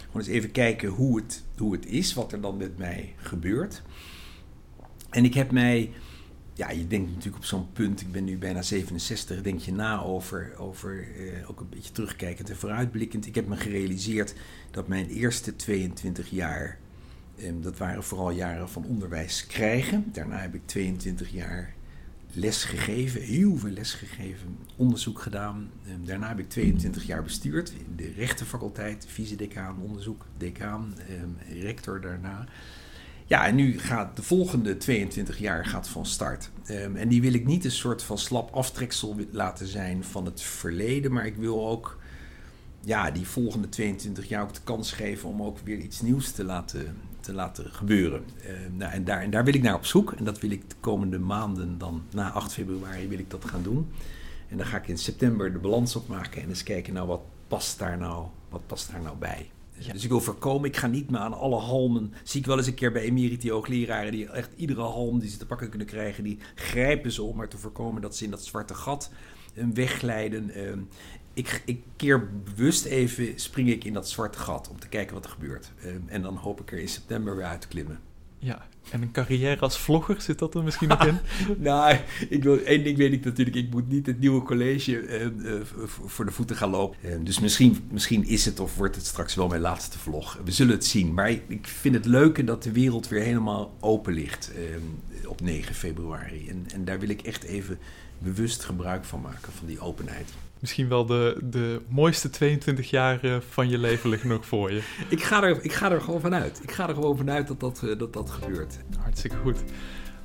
gewoon 0.06 0.22
eens 0.22 0.28
even 0.28 0.52
kijken 0.52 0.90
hoe 0.90 1.18
het, 1.18 1.44
hoe 1.58 1.72
het 1.74 1.86
is. 1.86 2.14
Wat 2.14 2.32
er 2.32 2.42
dan 2.42 2.58
met 2.58 2.78
mij 2.78 3.16
gebeurt. 3.18 3.82
En 5.10 5.26
ik 5.26 5.34
heb 5.34 5.52
mij... 5.52 5.92
Ja, 6.54 6.70
je 6.70 6.88
denkt 6.88 7.10
natuurlijk 7.10 7.38
op 7.38 7.46
zo'n 7.46 7.72
punt, 7.74 8.02
ik 8.02 8.12
ben 8.12 8.24
nu 8.24 8.38
bijna 8.38 8.62
67, 8.62 9.42
denk 9.42 9.60
je 9.60 9.74
na 9.74 10.02
over, 10.02 10.54
over 10.58 11.08
eh, 11.18 11.50
ook 11.50 11.60
een 11.60 11.70
beetje 11.70 11.92
terugkijkend 11.92 12.50
en 12.50 12.58
vooruitblikkend. 12.58 13.26
Ik 13.26 13.36
heb 13.36 13.48
me 13.48 13.56
gerealiseerd 13.56 14.36
dat 14.72 14.88
mijn 14.88 15.08
eerste 15.08 15.56
22 15.56 16.30
jaar 16.30 16.80
dat 17.62 17.78
waren 17.78 18.04
vooral 18.04 18.32
jaren 18.32 18.70
van 18.70 18.86
onderwijs 18.86 19.48
krijgen. 19.48 20.06
Daarna 20.12 20.38
heb 20.38 20.54
ik 20.54 20.62
22 20.66 21.30
jaar 21.30 21.74
les 22.34 22.64
gegeven, 22.64 23.22
heel 23.22 23.58
veel 23.58 23.72
les 23.72 23.94
gegeven, 23.94 24.58
onderzoek 24.76 25.20
gedaan. 25.20 25.70
Ehm, 25.88 26.06
daarna 26.06 26.28
heb 26.28 26.40
ik 26.40 26.50
22 26.50 27.06
jaar 27.06 27.24
bestuurd 27.24 27.70
in 27.70 27.96
de 27.96 28.12
rechtenfaculteit, 28.16 29.06
vice-decaan, 29.10 29.78
onderzoek, 29.82 30.26
decaan, 30.38 30.94
ehm, 31.08 31.60
rector 31.62 32.02
daarna. 32.02 32.48
Ja, 33.28 33.48
en 33.48 33.56
nu 33.56 33.80
gaat 33.80 34.16
de 34.16 34.24
volgende 34.24 34.78
22 34.78 35.38
jaar 35.38 35.66
gaat 35.66 35.88
van 35.88 36.06
start. 36.06 36.50
en 36.96 37.08
die 37.08 37.22
wil 37.22 37.34
ik 37.34 37.46
niet 37.46 37.66
een 37.66 37.72
soort 37.72 38.04
van 38.04 38.18
slap 38.18 38.54
aftreksel 38.54 39.16
laten 39.32 39.68
zijn 39.68 40.04
van 40.04 40.26
het 40.26 40.42
verleden, 40.42 41.12
maar 41.12 41.26
ik 41.26 41.36
wil 41.36 41.68
ook 41.70 41.98
ja, 42.86 43.12
die 43.12 43.28
volgende 43.28 43.70
22 43.70 44.28
jaar 44.28 44.44
ook 44.44 44.54
de 44.54 44.60
kans 44.64 44.92
geven 44.92 45.30
om 45.30 45.42
ook 45.42 45.60
weer 45.60 45.78
iets 45.78 46.02
nieuws 46.02 46.32
te 46.32 46.44
laten, 46.44 46.98
te 47.26 47.34
laten 47.34 47.74
gebeuren. 47.74 48.24
Uh, 48.38 48.50
nou, 48.72 48.92
en, 48.92 49.04
daar, 49.04 49.22
en 49.22 49.30
daar 49.30 49.44
wil 49.44 49.54
ik 49.54 49.62
naar 49.62 49.76
op 49.76 49.86
zoek. 49.86 50.12
En 50.12 50.24
dat 50.24 50.40
wil 50.40 50.52
ik 50.52 50.70
de 50.70 50.76
komende 50.80 51.20
maanden 51.20 51.78
dan, 51.78 52.04
na 52.12 52.32
8 52.32 52.54
februari, 52.54 53.08
wil 53.08 53.20
ik 53.20 53.30
dat 53.30 53.46
gaan 53.46 53.64
doen. 53.64 53.88
En 54.50 54.58
dan 54.58 54.66
ga 54.66 54.78
ik 54.78 54.88
in 54.88 54.98
september 54.98 55.54
de 55.54 55.60
balans 55.60 55.96
opmaken 55.96 56.42
en 56.42 56.50
eens 56.50 56.64
kijken, 56.64 56.94
nou, 56.94 57.08
wat 57.08 57.22
past 57.48 57.80
daar 57.80 57.98
nou, 57.98 58.26
wat 58.50 58.68
past 58.68 58.92
daar 58.92 59.02
nou 59.02 59.18
bij? 59.18 59.50
Dus 59.92 60.04
ik 60.04 60.10
wil 60.10 60.22
voorkomen, 60.22 60.70
ik 60.70 60.78
ga 60.78 60.88
niet 60.88 61.10
meer 61.10 61.20
aan 61.20 61.34
alle 61.34 61.60
halmen. 61.60 62.14
Zie 62.24 62.40
ik 62.40 62.46
wel 62.46 62.58
eens 62.58 62.68
een 62.68 62.74
keer 62.74 62.92
bij 62.92 63.02
emeriti 63.02 63.52
hoogleraren 63.52 64.12
die 64.12 64.30
echt 64.30 64.52
iedere 64.56 64.82
halm 64.82 65.20
die 65.20 65.30
ze 65.30 65.38
te 65.38 65.46
pakken 65.46 65.70
kunnen 65.70 65.88
krijgen, 65.88 66.24
die 66.24 66.40
grijpen 66.56 67.12
ze 67.12 67.24
om 67.24 67.36
maar 67.36 67.50
te 67.50 67.58
voorkomen 67.58 68.02
dat 68.02 68.16
ze 68.16 68.24
in 68.24 68.32
dat 68.32 68.46
zwarte 68.46 68.74
gat 68.74 69.12
wegglijden. 69.74 70.50
Ehm, 70.50 70.80
ik, 71.36 71.62
ik 71.66 71.84
keer 71.96 72.30
bewust 72.44 72.86
even, 72.86 73.40
spring 73.40 73.70
ik 73.70 73.84
in 73.84 73.94
dat 73.94 74.10
zwarte 74.10 74.40
gat 74.40 74.70
om 74.70 74.80
te 74.80 74.88
kijken 74.88 75.14
wat 75.14 75.26
er 75.26 75.32
gebeurt. 75.32 75.72
Ehm, 75.82 76.00
en 76.06 76.22
dan 76.22 76.36
hoop 76.36 76.62
ik 76.62 76.72
er 76.72 76.80
in 76.80 76.90
september 76.90 77.36
weer 77.36 77.46
uit 77.46 77.62
te 77.62 77.68
klimmen. 77.68 78.00
Ja, 78.40 78.68
en 78.92 79.02
een 79.02 79.12
carrière 79.12 79.60
als 79.62 79.78
vlogger, 79.78 80.22
zit 80.22 80.40
dat 80.40 80.56
er 80.56 80.64
misschien 80.64 80.88
nog 80.88 81.06
in? 81.06 81.18
nou, 81.58 81.98
ik 82.30 82.44
wil, 82.44 82.60
één 82.60 82.84
ding 82.84 82.98
weet 82.98 83.14
ik 83.14 83.26
natuurlijk, 83.26 83.56
ik 83.56 83.70
moet 83.70 83.90
niet 83.90 84.06
het 84.06 84.20
nieuwe 84.20 84.42
college 84.42 84.92
uh, 84.92 85.22
uh, 85.22 85.62
voor 86.06 86.26
de 86.26 86.32
voeten 86.32 86.56
gaan 86.56 86.70
lopen. 86.70 86.98
Uh, 87.04 87.16
dus 87.24 87.40
misschien, 87.40 87.88
misschien 87.92 88.26
is 88.26 88.46
het 88.46 88.60
of 88.60 88.76
wordt 88.76 88.96
het 88.96 89.06
straks 89.06 89.36
wel 89.36 89.48
mijn 89.48 89.62
laatste 89.62 90.00
vlog. 90.00 90.40
We 90.44 90.52
zullen 90.52 90.74
het 90.74 90.86
zien. 90.86 91.14
Maar 91.14 91.30
ik 91.30 91.68
vind 91.68 91.96
het 91.96 92.06
leuke 92.06 92.44
dat 92.44 92.64
de 92.64 92.72
wereld 92.72 93.08
weer 93.08 93.24
helemaal 93.24 93.74
open 93.80 94.14
ligt 94.14 94.52
op 95.26 95.42
9 95.42 95.76
februari. 95.76 96.50
En, 96.50 96.66
en 96.74 96.86
daar 96.86 97.00
wil 97.00 97.10
ik 97.10 97.22
echt 97.22 97.44
even 97.44 97.78
bewust 98.18 98.64
gebruik 98.64 99.06
van 99.06 99.22
maken, 99.22 99.52
van 99.52 99.68
die 99.68 99.80
openheid 99.80 100.34
misschien 100.66 100.90
wel 100.90 101.06
de, 101.06 101.38
de 101.44 101.82
mooiste 101.88 102.30
22 102.30 102.90
jaar 102.90 103.20
van 103.50 103.70
je 103.70 103.78
leven 103.78 104.10
liggen 104.10 104.30
nog 104.30 104.46
voor 104.46 104.72
je. 104.72 104.82
ik, 105.10 105.24
ga 105.24 105.44
er, 105.44 105.64
ik 105.64 105.74
ga 105.74 105.92
er 105.92 106.02
gewoon 106.02 106.22
vanuit. 106.22 106.60
Ik 106.64 106.72
ga 106.72 106.88
er 106.88 106.94
gewoon 106.94 107.18
vanuit 107.18 107.48
dat 107.48 107.60
dat, 107.60 107.84
eh, 107.84 107.98
dat, 107.98 108.14
dat 108.14 108.30
gebeurt. 108.30 108.75
Hartstikke 109.00 109.38
goed. 109.38 109.58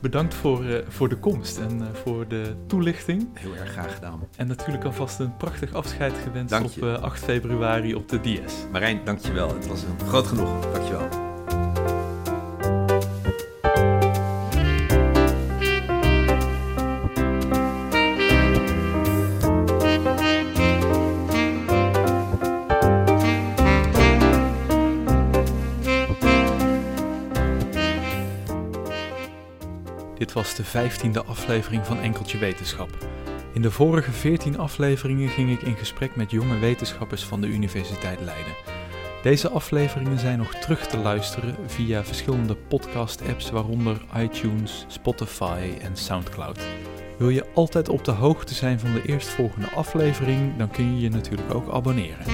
bedankt 0.01 0.35
voor, 0.35 0.65
uh, 0.65 0.79
voor 0.89 1.09
de 1.09 1.17
komst 1.17 1.59
en 1.59 1.79
uh, 1.79 1.87
voor 1.93 2.29
de 2.29 2.55
toelichting. 2.67 3.29
Heel 3.35 3.57
erg 3.57 3.71
graag 3.71 3.95
gedaan. 3.95 4.21
En 4.37 4.47
natuurlijk 4.47 4.85
alvast 4.85 5.19
een 5.19 5.37
prachtig 5.37 5.73
afscheid 5.73 6.13
gewenst 6.23 6.61
op 6.61 6.83
uh, 6.83 7.03
8 7.03 7.25
februari 7.25 7.95
op 7.95 8.09
de 8.09 8.21
DS. 8.21 8.55
Marijn, 8.73 9.01
dankjewel. 9.05 9.55
Het 9.55 9.67
was 9.67 9.83
een 9.83 10.09
groot 10.09 10.27
genoeg. 10.27 10.73
Dankjewel. 10.73 11.30
Dit 30.31 30.39
was 30.39 30.55
de 30.55 30.65
vijftiende 30.65 31.25
aflevering 31.25 31.87
van 31.87 31.99
Enkeltje 31.99 32.39
Wetenschap. 32.39 32.91
In 33.53 33.63
de 33.63 33.71
vorige 33.71 34.13
14 34.13 34.59
afleveringen 34.59 35.29
ging 35.29 35.51
ik 35.51 35.63
in 35.63 35.77
gesprek 35.77 36.17
met 36.17 36.31
jonge 36.31 36.59
wetenschappers 36.59 37.25
van 37.25 37.41
de 37.41 37.47
Universiteit 37.47 38.21
Leiden. 38.21 38.53
Deze 39.23 39.49
afleveringen 39.49 40.19
zijn 40.19 40.39
nog 40.39 40.55
terug 40.55 40.87
te 40.87 40.97
luisteren 40.97 41.57
via 41.67 42.05
verschillende 42.05 42.57
podcast-apps, 42.57 43.51
waaronder 43.51 44.01
iTunes, 44.17 44.85
Spotify 44.89 45.71
en 45.81 45.97
SoundCloud. 45.97 46.61
Wil 47.19 47.29
je 47.29 47.47
altijd 47.55 47.89
op 47.89 48.05
de 48.05 48.13
hoogte 48.13 48.55
zijn 48.55 48.81
van 48.81 48.93
de 48.93 49.03
eerstvolgende 49.07 49.71
aflevering, 49.71 50.57
dan 50.57 50.71
kun 50.71 50.95
je 50.95 51.01
je 51.01 51.11
natuurlijk 51.11 51.55
ook 51.55 51.73
abonneren. 51.73 52.25